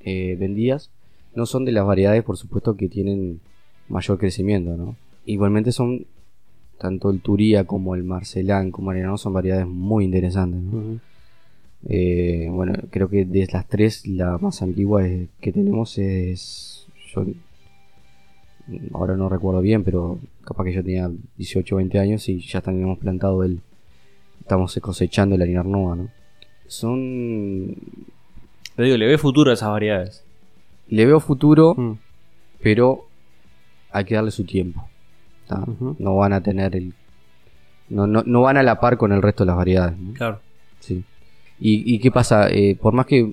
eh, 0.00 0.36
vendidas, 0.38 0.90
no 1.36 1.46
son 1.46 1.64
de 1.64 1.72
las 1.72 1.86
variedades, 1.86 2.24
por 2.24 2.36
supuesto, 2.36 2.76
que 2.76 2.88
tienen 2.88 3.40
mayor 3.88 4.18
crecimiento, 4.18 4.76
¿no? 4.76 4.96
Igualmente 5.24 5.72
son 5.72 6.06
tanto 6.78 7.10
el 7.10 7.20
Turía 7.20 7.64
como 7.64 7.94
el 7.94 8.04
Marcelán 8.04 8.70
como 8.70 8.90
el 8.90 8.98
Arenano 8.98 9.16
son 9.18 9.32
variedades 9.32 9.66
muy 9.66 10.04
interesantes, 10.04 10.60
¿no? 10.60 11.00
Eh, 11.88 12.48
bueno, 12.50 12.74
creo 12.90 13.08
que 13.08 13.24
de 13.24 13.46
las 13.52 13.66
tres, 13.68 14.06
la 14.06 14.38
más 14.38 14.60
antigua 14.62 15.02
que 15.40 15.52
tenemos 15.52 15.98
es. 15.98 16.86
Yo 17.14 17.24
ahora 18.94 19.16
no 19.16 19.28
recuerdo 19.28 19.60
bien, 19.60 19.84
pero 19.84 20.18
capaz 20.44 20.64
que 20.64 20.72
yo 20.72 20.82
tenía 20.82 21.10
18 21.36 21.74
o 21.74 21.78
20 21.78 21.98
años 21.98 22.28
y 22.28 22.40
ya 22.40 22.60
teníamos 22.60 22.98
plantado 22.98 23.44
el. 23.44 23.60
Estamos 24.40 24.78
cosechando 24.80 25.34
el 25.34 25.42
Arinarnoa, 25.42 25.96
¿no? 25.96 26.08
Son. 26.66 27.74
Te 28.74 28.82
digo, 28.82 28.96
le 28.96 29.06
ve 29.06 29.18
futuro 29.18 29.50
a 29.50 29.54
esas 29.54 29.70
variedades. 29.70 30.24
Le 30.88 31.06
veo 31.06 31.20
futuro, 31.20 31.74
Mm. 31.76 31.92
pero 32.62 33.05
hay 33.96 34.04
que 34.04 34.14
darle 34.14 34.30
su 34.30 34.44
tiempo. 34.44 34.88
No 35.98 36.16
van 36.16 36.32
a 36.32 36.40
tener 36.42 36.74
el, 36.76 36.92
No, 37.88 38.06
no, 38.06 38.22
no 38.26 38.42
van 38.42 38.56
a 38.56 38.62
la 38.62 38.80
par 38.80 38.96
con 38.96 39.12
el 39.12 39.22
resto 39.22 39.44
de 39.44 39.46
las 39.48 39.56
variedades. 39.56 39.96
¿no? 39.98 40.12
Claro. 40.14 40.40
Sí. 40.80 41.04
¿Y, 41.60 41.94
y 41.94 41.98
qué 42.00 42.10
pasa? 42.10 42.48
Eh, 42.50 42.76
por 42.80 42.92
más 42.92 43.06
que 43.06 43.32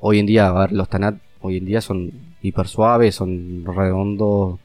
hoy 0.00 0.18
en 0.18 0.26
día, 0.26 0.48
a 0.48 0.52
ver, 0.52 0.72
los 0.72 0.88
Tanat 0.88 1.16
hoy 1.40 1.56
en 1.58 1.64
día 1.66 1.80
son 1.80 2.10
hiper 2.42 2.68
suaves, 2.68 3.14
son 3.14 3.64
redondos. 3.64 4.58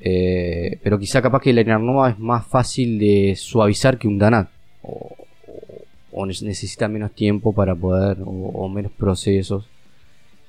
eh, 0.00 0.78
pero 0.82 0.98
quizá 0.98 1.22
capaz 1.22 1.40
que 1.40 1.52
la 1.52 1.60
Inarnoa 1.62 2.10
es 2.10 2.18
más 2.18 2.46
fácil 2.46 2.98
de 2.98 3.34
suavizar 3.36 3.98
que 3.98 4.08
un 4.08 4.18
Tanat. 4.18 4.48
O, 4.82 5.14
o- 5.46 6.20
o 6.22 6.26
ne- 6.26 6.32
necesita 6.42 6.88
menos 6.88 7.12
tiempo 7.12 7.52
para 7.52 7.74
poder, 7.74 8.18
o, 8.24 8.30
o 8.30 8.68
menos 8.68 8.92
procesos 8.92 9.68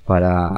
para, 0.07 0.49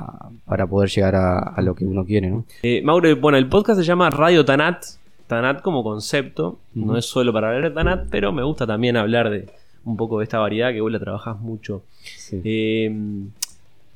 para 0.45 0.67
poder 0.67 0.89
llegar 0.89 1.15
a, 1.15 1.39
a 1.39 1.61
lo 1.61 1.75
que 1.75 1.83
uno 1.85 2.05
quiere, 2.05 2.29
¿no? 2.29 2.45
Eh, 2.63 2.81
Mauro, 2.83 3.13
bueno, 3.17 3.37
el 3.37 3.49
podcast 3.49 3.79
se 3.79 3.85
llama 3.85 4.09
Radio 4.09 4.45
Tanat. 4.45 4.85
Tanat 5.27 5.61
como 5.61 5.83
concepto. 5.83 6.59
No 6.73 6.97
es 6.97 7.05
solo 7.05 7.33
para 7.33 7.49
hablar 7.49 7.63
de 7.69 7.71
Tanat, 7.75 8.07
pero 8.09 8.31
me 8.31 8.43
gusta 8.43 8.65
también 8.65 8.95
hablar 8.95 9.29
de 9.29 9.47
un 9.85 9.97
poco 9.97 10.19
de 10.19 10.23
esta 10.23 10.39
variedad 10.39 10.71
que 10.71 10.81
vos 10.81 10.91
la 10.91 10.99
trabajás 10.99 11.39
mucho. 11.39 11.81
Sí. 12.03 12.41
Eh, 12.43 12.95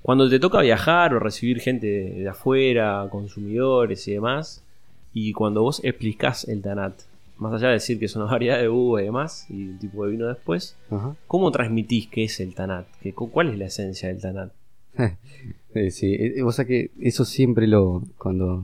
cuando 0.02 0.30
te 0.30 0.39
toca 0.39 0.60
viajar 0.62 1.13
o 1.13 1.20
recibir 1.20 1.60
gente 1.62 1.88
de, 1.88 2.28
afuera, 2.28 3.08
consumidores 3.10 4.08
y 4.08 4.13
demás, 4.13 4.63
y 5.13 5.32
cuando 5.34 5.62
vos 5.62 5.82
explicás 5.84 6.48
el 6.48 6.62
Tanat, 6.62 6.94
más 7.38 7.54
allá 7.54 7.68
de 7.68 7.74
decir 7.76 8.00
que 8.00 8.06
es 8.06 8.16
una 8.16 8.26
variedad 8.32 8.60
de 8.60 8.70
uva 8.70 9.02
y 9.02 9.06
demás, 9.06 9.46
y 9.50 9.68
un 9.70 9.80
tipo 9.80 10.04
de 10.06 10.12
vino 10.12 10.28
después. 10.28 10.76
¿cómo 11.28 11.52
transmitís 11.52 12.08
qué 12.08 12.26
es 12.26 12.39
el 12.39 12.54
Tanat? 12.54 12.86
¿Qué, 13.02 13.13
cu- 13.13 13.30
¿Cuál 13.32 13.50
es 13.50 13.58
la 13.58 13.66
esencia 13.66 14.10
del 14.10 14.20
Tanat? 14.22 14.52
Eh, 15.76 15.90
sí, 15.90 16.14
eh, 16.14 16.44
o 16.44 16.52
sea 16.52 16.66
que 16.66 16.92
eso 17.00 17.26
siempre 17.26 17.66
lo. 17.66 18.04
Cuando. 18.20 18.64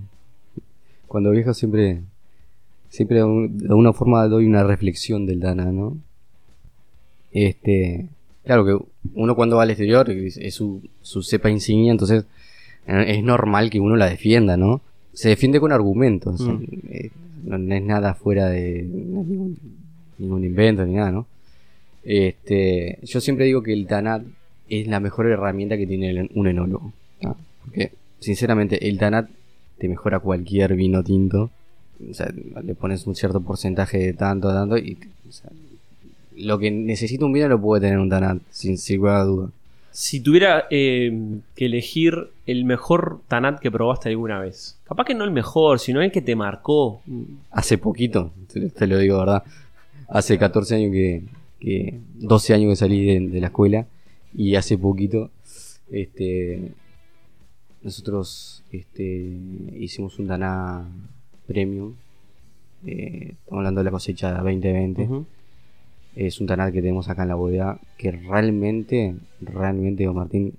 Cuando 1.07 1.31
viajo 1.31 1.55
siempre. 1.55 2.01
Siempre 2.89 3.17
de, 3.17 3.23
un- 3.23 3.57
de 3.57 3.65
alguna 3.67 3.93
forma 3.93 4.27
doy 4.27 4.45
una 4.45 4.63
reflexión 4.63 5.25
del 5.25 5.39
Dana, 5.39 5.71
¿no? 5.71 5.97
Este. 7.31 8.07
Claro 8.43 8.65
que 8.65 8.77
uno 9.15 9.35
cuando 9.35 9.57
va 9.57 9.63
al 9.63 9.71
exterior 9.71 10.09
es, 10.09 10.53
su, 10.53 10.81
su 11.01 11.21
cepa 11.23 11.49
insignia, 11.49 11.91
entonces 11.91 12.25
eh, 12.87 13.05
es 13.07 13.23
normal 13.23 13.69
que 13.69 13.79
uno 13.79 13.95
la 13.95 14.07
defienda, 14.09 14.55
¿no? 14.57 14.81
Se 15.13 15.29
defiende 15.29 15.59
con 15.59 15.71
argumentos. 15.71 16.39
Mm. 16.41 16.63
eh, 16.89 17.09
no, 17.45 17.73
es 17.75 17.83
nada 17.83 18.13
fuera 18.13 18.49
de 18.49 18.83
ningún, 18.83 19.57
ningún 20.17 20.43
invento 20.45 20.85
ni 20.85 20.93
nada, 20.93 21.11
¿no? 21.11 21.27
Este, 22.03 22.99
yo 23.03 23.19
siempre 23.19 23.45
digo 23.45 23.61
que 23.63 23.73
el 23.73 23.87
Tanat 23.87 24.23
es 24.69 24.87
la 24.87 24.99
mejor 24.99 25.27
herramienta 25.27 25.77
que 25.77 25.87
tiene 25.87 26.29
un 26.33 26.47
enólogo. 26.47 26.93
Porque, 27.63 27.91
sinceramente, 28.19 28.87
el 28.87 28.97
Tanat 28.97 29.29
te 29.77 29.87
mejora 29.89 30.19
cualquier 30.19 30.75
vino 30.75 31.03
tinto. 31.03 31.49
O 32.09 32.13
sea, 32.13 32.31
le 32.63 32.75
pones 32.75 33.05
un 33.07 33.15
cierto 33.15 33.41
porcentaje 33.41 33.97
de 33.97 34.13
tanto, 34.13 34.53
tanto, 34.53 34.77
y 34.77 34.97
o 35.27 35.31
sea, 35.31 35.49
lo 36.37 36.57
que 36.57 36.71
necesita 36.71 37.25
un 37.25 37.33
vino 37.33 37.49
lo 37.49 37.59
puede 37.59 37.81
tener 37.81 37.99
un 37.99 38.09
Tanat, 38.09 38.41
sin, 38.51 38.77
sin 38.77 38.97
lugar 38.97 39.15
a 39.15 39.23
duda. 39.23 39.49
Si 39.91 40.21
tuviera 40.21 40.65
eh, 40.69 41.11
que 41.55 41.65
elegir 41.65 42.29
el 42.45 42.63
mejor 42.63 43.19
Tanat 43.27 43.59
que 43.59 43.71
probaste 43.71 44.07
alguna 44.09 44.39
vez, 44.39 44.77
capaz 44.85 45.03
que 45.03 45.15
no 45.15 45.25
el 45.25 45.31
mejor, 45.31 45.79
sino 45.79 46.01
el 46.01 46.11
que 46.11 46.21
te 46.21 46.35
marcó. 46.35 47.01
Hace 47.51 47.77
poquito, 47.77 48.31
te, 48.53 48.69
te 48.69 48.87
lo 48.87 48.97
digo, 48.97 49.17
¿verdad? 49.19 49.43
Hace 50.07 50.37
14 50.37 50.75
años 50.75 50.91
que, 50.91 51.23
que 51.59 51.99
12 52.15 52.53
años 52.53 52.69
que 52.69 52.75
salí 52.77 53.05
de, 53.05 53.27
de 53.27 53.41
la 53.41 53.47
escuela 53.47 53.85
y 54.33 54.55
hace 54.55 54.77
poquito 54.77 55.31
este 55.91 56.71
nosotros 57.81 58.63
este 58.71 59.37
hicimos 59.77 60.19
un 60.19 60.27
Daná 60.27 60.85
Premium. 61.47 61.95
eh, 62.85 63.31
estamos 63.31 63.59
hablando 63.59 63.79
de 63.79 63.85
la 63.85 63.91
cosecha 63.91 64.33
2020. 64.33 65.03
Ujú. 65.03 65.25
Es 66.15 66.41
un 66.41 66.47
Tanat 66.47 66.73
que 66.73 66.81
tenemos 66.81 67.07
acá 67.07 67.23
en 67.23 67.29
la 67.29 67.35
bodega 67.35 67.79
que 67.97 68.11
realmente, 68.11 69.15
realmente, 69.41 70.05
don 70.05 70.15
Martín, 70.15 70.53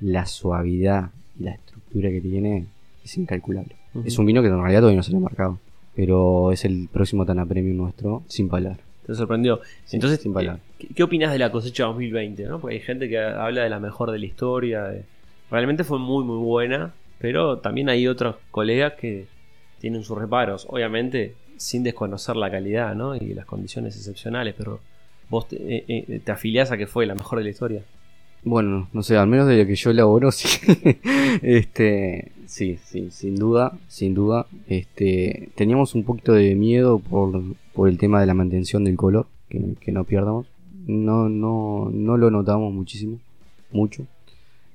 la 0.00 0.26
suavidad 0.26 1.10
y 1.38 1.44
la 1.44 1.52
estructura 1.52 2.10
que 2.10 2.20
tiene 2.20 2.66
es 3.02 3.16
incalculable. 3.16 3.76
Es 4.04 4.18
un 4.18 4.26
vino 4.26 4.42
que 4.42 4.48
en 4.48 4.58
realidad 4.58 4.80
todavía 4.80 4.96
no 4.96 5.02
se 5.02 5.12
le 5.12 5.18
ha 5.18 5.20
marcado. 5.20 5.58
Pero 5.94 6.52
es 6.52 6.64
el 6.64 6.88
próximo 6.92 7.24
Tana 7.24 7.46
Premium 7.46 7.76
nuestro, 7.76 8.22
sin 8.28 8.48
palar. 8.48 8.80
Te 9.06 9.14
sorprendió. 9.14 9.60
Entonces, 9.92 10.20
sin 10.20 10.32
palabras. 10.32 10.62
¿qué, 10.78 10.88
qué 10.94 11.02
opinas 11.02 11.32
de 11.32 11.38
la 11.38 11.50
cosecha 11.52 11.84
2020? 11.84 12.44
¿no? 12.44 12.58
Porque 12.60 12.76
hay 12.76 12.80
gente 12.82 13.08
que 13.08 13.18
habla 13.18 13.62
de 13.62 13.70
la 13.70 13.80
mejor 13.80 14.10
de 14.10 14.18
la 14.18 14.26
historia. 14.26 14.84
de- 14.84 15.04
Realmente 15.50 15.84
fue 15.84 15.98
muy, 15.98 16.24
muy 16.24 16.38
buena. 16.38 16.92
Pero 17.18 17.58
también 17.58 17.88
hay 17.88 18.06
otros 18.08 18.36
colegas 18.50 18.94
que 18.94 19.26
tienen 19.80 20.02
sus 20.04 20.18
reparos. 20.18 20.66
Obviamente, 20.68 21.34
sin 21.56 21.82
desconocer 21.82 22.36
la 22.36 22.50
calidad 22.50 22.94
¿no? 22.94 23.14
y 23.14 23.34
las 23.34 23.46
condiciones 23.46 23.96
excepcionales. 23.96 24.54
Pero 24.58 24.80
vos 25.30 25.48
te, 25.48 25.56
eh, 25.56 25.84
eh, 25.88 26.20
te 26.24 26.32
afiliás 26.32 26.70
a 26.72 26.76
que 26.76 26.86
fue 26.86 27.06
la 27.06 27.14
mejor 27.14 27.38
de 27.38 27.44
la 27.44 27.50
historia. 27.50 27.82
Bueno, 28.44 28.88
no 28.92 29.02
sé, 29.02 29.16
al 29.16 29.26
menos 29.26 29.48
de 29.48 29.58
lo 29.58 29.66
que 29.66 29.74
yo 29.74 29.90
elaboro, 29.90 30.30
sí. 30.32 30.48
este, 31.42 32.32
sí, 32.46 32.78
sí, 32.84 33.08
sin 33.10 33.36
duda, 33.36 33.78
sin 33.88 34.14
duda. 34.14 34.46
Este, 34.68 35.48
teníamos 35.54 35.94
un 35.94 36.04
poquito 36.04 36.32
de 36.32 36.54
miedo 36.54 36.98
por, 36.98 37.42
por 37.72 37.88
el 37.88 37.98
tema 37.98 38.20
de 38.20 38.26
la 38.26 38.34
mantención 38.34 38.84
del 38.84 38.96
color, 38.96 39.26
que, 39.48 39.60
que 39.80 39.92
no 39.92 40.04
pierdamos. 40.04 40.46
No, 40.86 41.30
no, 41.30 41.90
no 41.90 42.16
lo 42.18 42.30
notamos 42.30 42.72
muchísimo, 42.72 43.18
mucho. 43.72 44.06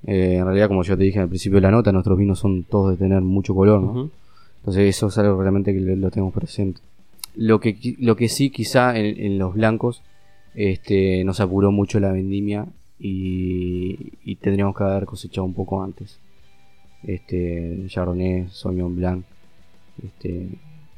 Eh, 0.08 0.38
en 0.38 0.46
realidad, 0.46 0.68
como 0.68 0.84
yo 0.84 0.98
te 0.98 1.04
dije 1.04 1.20
al 1.20 1.30
principio 1.30 1.58
de 1.58 1.62
la 1.62 1.72
nota, 1.72 1.92
nuestros 1.92 2.18
vinos 2.18 2.40
son 2.40 2.64
todos 2.64 2.92
de 2.92 2.98
tener 2.98 3.22
mucho 3.22 3.54
color, 3.54 3.82
¿no? 3.82 4.10
Entonces 4.60 4.96
eso 4.96 5.08
es 5.08 5.18
algo 5.20 5.42
realmente 5.42 5.74
que 5.74 5.80
lo, 5.80 6.10
tenemos 6.10 6.34
presente. 6.34 6.82
Lo 7.36 7.60
que, 7.60 7.96
lo 8.00 8.16
que 8.16 8.30
sí 8.30 8.50
quizá 8.50 8.98
en, 8.98 9.20
en 9.20 9.38
los 9.38 9.54
blancos 9.54 10.02
este, 10.56 11.24
nos 11.24 11.40
apuró 11.40 11.72
mucho 11.72 12.00
la 12.00 12.12
vendimia 12.12 12.66
y, 13.00 14.14
y 14.24 14.36
tendríamos 14.36 14.76
que 14.76 14.84
haber 14.84 15.06
cosechado 15.06 15.46
un 15.46 15.54
poco 15.54 15.82
antes. 15.84 16.20
Este, 17.04 17.86
Chardonnay, 17.88 18.48
Sauvignon 18.52 18.96
Blanc, 18.96 19.26
este, 20.04 20.50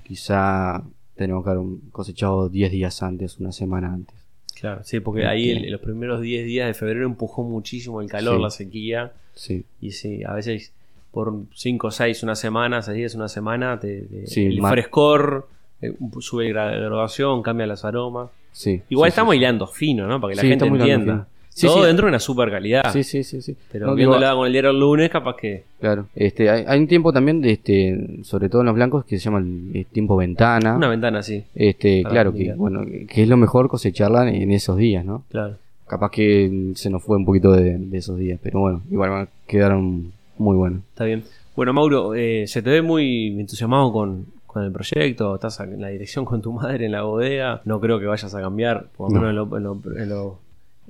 quizá 0.04 0.82
tendríamos 1.16 1.44
que 1.44 1.50
haber 1.52 1.64
cosechado 1.92 2.50
10 2.50 2.72
días 2.72 3.04
antes, 3.04 3.40
una 3.40 3.52
semana 3.52 3.94
antes. 3.94 4.16
Claro, 4.60 4.84
sí, 4.84 5.00
porque 5.00 5.26
ahí 5.26 5.52
en 5.52 5.72
los 5.72 5.82
primeros 5.82 6.22
10 6.22 6.46
días 6.46 6.68
de 6.68 6.74
febrero 6.74 7.06
empujó 7.06 7.44
muchísimo 7.44 8.02
el 8.02 8.08
calor, 8.10 8.38
Sí. 8.38 8.42
la 8.44 8.50
sequía. 8.50 9.14
Sí, 9.34 9.64
Y 9.80 9.92
sí, 9.92 10.24
a 10.24 10.34
veces 10.34 10.74
por 11.12 11.34
5 11.56 11.92
6, 11.92 12.24
una 12.24 12.36
semana, 12.36 12.82
6 12.82 12.98
días, 12.98 13.16
una 13.16 13.28
semana, 13.28 13.80
te, 13.80 14.02
te- 14.02 14.28
Sí, 14.28 14.46
el 14.46 14.62
frescor 14.62 15.48
eh, 15.82 15.94
sube 16.20 16.52
la 16.54 16.72
graduación, 16.72 17.42
cambia 17.42 17.66
los 17.68 17.86
aromas. 17.86 18.30
sí. 18.52 18.82
Igual 18.90 19.10
estamos 19.10 19.36
hilando 19.36 19.68
fino, 19.68 20.08
¿no? 20.08 20.20
Para 20.22 20.32
que 20.34 20.38
la 20.38 20.48
gente 20.48 20.66
entienda. 20.66 21.28
Sí, 21.54 21.68
Todo 21.68 21.82
sí. 21.82 21.88
dentro 21.88 22.06
de 22.06 22.12
una 22.12 22.20
super 22.20 22.50
calidad. 22.50 22.92
Sí, 22.94 23.04
sí, 23.04 23.24
sí, 23.24 23.42
sí. 23.42 23.56
Pero 23.72 23.88
No, 23.88 23.96
digo, 23.96 24.12
viéndola 24.12 24.34
con 24.36 24.48
el 24.48 24.54
diario 24.54 24.72
el 24.72 24.80
lunes, 24.80 25.10
capaz 25.10 25.36
que. 25.36 25.64
Claro. 25.82 26.06
Este, 26.16 26.50
hay, 26.50 26.64
hay 26.66 26.80
un 26.80 26.88
tiempo 26.88 27.12
también, 27.12 27.42
de 27.42 27.52
este, 27.52 28.20
sobre 28.24 28.48
todo 28.48 28.62
en 28.62 28.68
los 28.68 28.76
blancos, 28.76 29.04
que 29.04 29.18
se 29.20 29.26
llama 29.26 29.40
el, 29.40 29.86
tiempo 29.92 30.16
ventana. 30.16 30.76
Una 30.78 30.88
ventana 30.88 31.20
así, 31.20 31.44
Este, 31.54 32.04
Para 32.04 32.14
claro 32.14 32.34
que, 32.34 32.54
bueno, 32.54 32.82
que 32.86 33.24
es 33.24 33.28
lo 33.28 33.36
mejor 33.38 33.68
cosecharla 33.68 34.30
en 34.30 34.50
esos 34.52 34.78
días, 34.78 35.04
¿no? 35.06 35.24
claro. 35.30 35.56
Capaz 35.88 36.10
que 36.12 36.72
se 36.76 36.90
nos 36.90 37.04
fue 37.04 37.18
un 37.18 37.26
poquito 37.26 37.52
de, 37.52 37.78
de 37.78 37.98
esos 37.98 38.18
días, 38.18 38.40
pero 38.42 38.62
bueno, 38.62 38.82
igual 38.90 39.28
quedaron 39.46 40.14
muy 40.38 40.56
buenos. 40.56 40.84
Está 40.92 41.04
bien. 41.04 41.24
Bueno, 41.54 41.74
Mauro, 41.74 42.16
eh, 42.16 42.46
se 42.48 42.62
te 42.62 42.70
ve 42.70 42.82
muy 42.82 43.28
entusiasmado 43.38 43.92
con, 43.92 44.26
con 44.48 44.64
el 44.64 44.72
proyecto. 44.72 45.36
Estás 45.36 45.60
en 45.60 45.82
la 45.82 45.90
dirección 45.90 46.24
con 46.24 46.42
tu 46.42 46.54
madre 46.54 46.86
en 46.86 46.94
la 46.94 47.02
bodega. 47.02 47.62
No 47.66 47.82
creo 47.82 48.00
que 48.00 48.06
vayas 48.06 48.34
a 48.34 48.40
cambiar, 48.40 48.86
por 48.96 49.12
lo 49.12 49.20
No. 49.20 49.28
menos 49.28 49.32
en, 49.32 49.50
lo- 49.50 49.58
en 49.58 49.64
lo- 49.92 50.02
en 50.02 50.10
lo- 50.10 50.40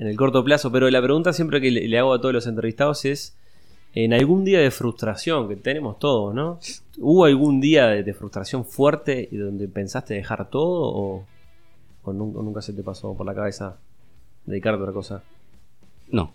en 0.02 0.08
el 0.08 0.18
corto 0.18 0.44
plazo. 0.44 0.72
Pero 0.72 0.90
la 0.90 1.02
pregunta 1.02 1.32
siempre 1.32 1.62
que 1.62 1.72
le, 1.72 1.88
le 1.88 2.00
hago 2.00 2.14
a 2.14 2.20
todos 2.20 2.34
los 2.34 2.48
entrevistados 2.48 3.06
es: 3.06 3.38
en 3.94 4.14
algún 4.14 4.44
día 4.44 4.60
de 4.60 4.72
frustración, 4.72 5.48
que 5.48 5.56
tenemos 5.56 6.00
todos, 6.00 6.34
¿no? 6.34 6.60
¿Hubo 6.97 7.26
algún 7.26 7.62
día 7.62 7.88
de, 7.88 8.04
de 8.04 8.14
frustración 8.14 8.66
fuerte 8.66 9.30
y 9.32 9.38
donde 9.38 9.68
pensaste 9.68 10.14
dejar 10.16 10.49
todo 10.49 10.91
o, 10.93 11.26
o 12.04 12.14
nunca, 12.14 12.39
o 12.39 12.43
nunca 12.43 12.62
se 12.62 12.74
te 12.74 12.84
pasó 12.84 13.14
por 13.14 13.26
la 13.26 13.36
cabeza 13.36 13.78
dedicarte 14.45 14.80
a 14.80 14.82
otra 14.84 14.93
cosa? 14.93 15.24
No, 16.10 16.34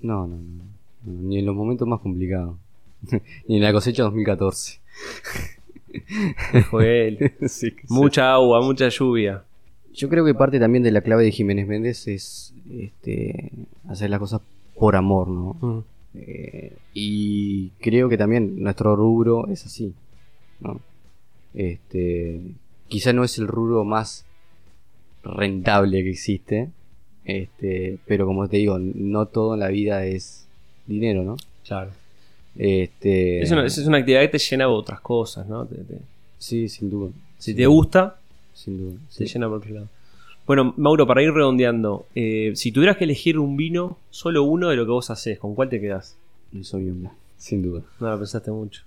no, 0.00 0.26
no, 0.26 0.36
no, 0.36 0.64
no, 1.04 1.12
ni 1.22 1.38
en 1.38 1.46
los 1.46 1.54
momentos 1.54 1.86
más 1.86 2.00
complicados, 2.00 2.56
ni 3.46 3.56
en 3.56 3.62
la 3.62 3.72
cosecha 3.72 4.02
2014. 4.02 4.80
Fue 6.70 7.08
él. 7.08 7.32
Sí, 7.48 7.74
mucha 7.88 8.32
agua, 8.32 8.60
mucha 8.60 8.88
lluvia. 8.88 9.44
Yo 9.98 10.08
creo 10.08 10.24
que 10.24 10.32
parte 10.34 10.58
también 10.60 10.82
de 10.84 10.92
la 10.92 11.00
clave 11.00 11.24
de 11.24 11.32
Jiménez 11.32 11.66
Méndez 11.66 12.06
es 12.08 12.54
este, 12.70 13.50
hacer 13.88 14.10
las 14.10 14.20
cosas 14.20 14.40
por 14.74 14.94
amor, 14.96 15.28
¿no? 15.28 15.56
Mm. 15.60 15.78
Eh, 16.14 16.72
y 16.94 17.68
creo 17.80 18.08
que 18.08 18.16
también 18.16 18.62
nuestro 18.62 18.94
rubro 18.96 19.46
es 19.48 19.66
así, 19.66 19.92
¿no? 20.60 20.80
Este, 21.54 22.40
quizá 22.88 23.12
no 23.12 23.24
es 23.24 23.38
el 23.38 23.48
rubro 23.48 23.84
más 23.84 24.24
rentable 25.24 26.02
que 26.04 26.10
existe, 26.10 26.70
este, 27.24 27.98
pero 28.06 28.24
como 28.26 28.48
te 28.48 28.58
digo, 28.58 28.78
no 28.78 29.26
todo 29.26 29.54
en 29.54 29.60
la 29.60 29.68
vida 29.68 30.04
es 30.06 30.46
dinero, 30.86 31.24
¿no? 31.24 31.36
Claro. 31.66 31.90
Este, 32.56 33.42
Es 33.42 33.50
una, 33.50 33.66
es 33.66 33.78
una 33.78 33.98
actividad 33.98 34.22
que 34.22 34.28
te 34.28 34.38
llena 34.38 34.64
de 34.64 34.70
otras 34.70 35.00
cosas, 35.00 35.46
¿no? 35.48 35.66
Te- 35.66 35.76
te- 35.76 36.00
sí, 36.38 36.68
sin 36.68 36.90
duda. 36.90 37.10
si 37.38 37.54
te 37.54 37.66
gusta, 37.66 38.17
sin 38.58 38.76
duda. 38.78 38.98
Se 39.08 39.26
sí. 39.26 39.32
llena 39.34 39.48
por 39.48 39.58
otro 39.58 39.74
lado. 39.74 39.88
Bueno, 40.46 40.72
Mauro, 40.78 41.06
para 41.06 41.22
ir 41.22 41.30
redondeando, 41.32 42.06
eh, 42.14 42.52
si 42.54 42.72
tuvieras 42.72 42.96
que 42.96 43.04
elegir 43.04 43.38
un 43.38 43.56
vino, 43.56 43.98
solo 44.10 44.42
uno 44.44 44.68
de 44.70 44.76
lo 44.76 44.84
que 44.86 44.92
vos 44.92 45.10
hacés, 45.10 45.38
¿con 45.38 45.54
cuál 45.54 45.68
te 45.68 45.80
quedás? 45.80 46.16
El 46.54 46.64
Sauvignon 46.64 47.00
Blanc, 47.00 47.14
sin 47.36 47.62
duda. 47.62 47.82
No 48.00 48.08
la 48.08 48.16
pensaste 48.16 48.50
mucho. 48.50 48.82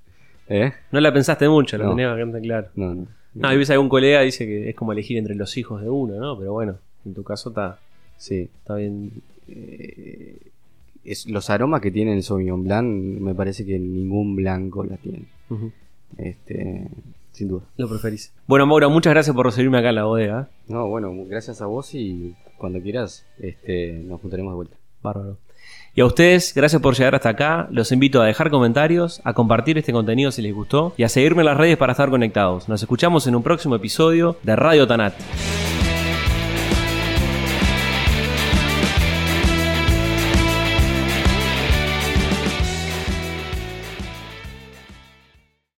¿Eh? 0.49 0.71
No 0.91 0.99
la 0.99 1.13
pensaste 1.13 1.47
mucho, 1.47 1.77
lo 1.77 1.83
No. 1.85 1.89
tenías 1.91 2.11
bastante 2.11 2.41
claro. 2.41 2.67
No, 2.75 2.95
no. 2.95 3.07
No, 3.33 3.53
y 3.53 3.57
ves 3.57 3.69
algún 3.69 3.87
colega 3.89 4.21
dice 4.21 4.45
que 4.45 4.69
es 4.69 4.75
como 4.75 4.91
elegir 4.91 5.17
entre 5.17 5.35
los 5.35 5.55
hijos 5.55 5.81
de 5.81 5.89
uno, 5.89 6.15
¿no? 6.15 6.37
Pero 6.37 6.51
bueno, 6.51 6.77
en 7.05 7.13
tu 7.13 7.23
caso 7.23 7.49
está, 7.49 7.79
Sí. 8.17 8.49
está 8.59 8.75
bien. 8.75 9.11
Eh, 9.47 10.37
es, 11.05 11.27
los 11.29 11.49
aromas 11.49 11.79
que 11.81 11.91
tiene 11.91 12.13
el 12.13 12.23
Sauvignon 12.23 12.63
Blanc 12.63 12.85
me 12.87 13.33
parece 13.35 13.65
que 13.65 13.77
ningún 13.79 14.35
blanco 14.35 14.83
la 14.83 14.97
tiene. 14.97 15.25
Este, 16.17 16.87
sin 17.31 17.47
duda. 17.47 17.63
Lo 17.77 17.89
preferís. 17.89 18.33
Bueno, 18.47 18.65
Mauro, 18.65 18.89
muchas 18.89 19.13
gracias 19.13 19.35
por 19.35 19.45
recibirme 19.45 19.77
acá 19.77 19.89
en 19.89 19.95
la 19.95 20.03
bodega. 20.03 20.49
No, 20.67 20.87
bueno, 20.87 21.11
gracias 21.27 21.61
a 21.61 21.65
vos 21.65 21.93
y 21.93 22.35
cuando 22.57 22.81
quieras 22.81 23.25
este, 23.39 23.93
nos 23.93 24.21
juntaremos 24.21 24.51
de 24.51 24.55
vuelta. 24.55 24.77
Bárbaro. 25.01 25.37
Y 25.93 26.01
a 26.01 26.05
ustedes, 26.05 26.53
gracias 26.53 26.81
por 26.81 26.95
llegar 26.95 27.15
hasta 27.15 27.29
acá. 27.29 27.67
Los 27.69 27.91
invito 27.91 28.21
a 28.21 28.25
dejar 28.25 28.49
comentarios, 28.49 29.21
a 29.25 29.33
compartir 29.33 29.77
este 29.77 29.91
contenido 29.91 30.31
si 30.31 30.41
les 30.41 30.53
gustó 30.53 30.93
y 30.95 31.03
a 31.03 31.09
seguirme 31.09 31.41
en 31.41 31.47
las 31.47 31.57
redes 31.57 31.77
para 31.77 31.91
estar 31.91 32.09
conectados. 32.09 32.69
Nos 32.69 32.81
escuchamos 32.81 33.27
en 33.27 33.35
un 33.35 33.43
próximo 33.43 33.75
episodio 33.75 34.37
de 34.43 34.55
Radio 34.55 34.87
Tanat. 34.87 35.13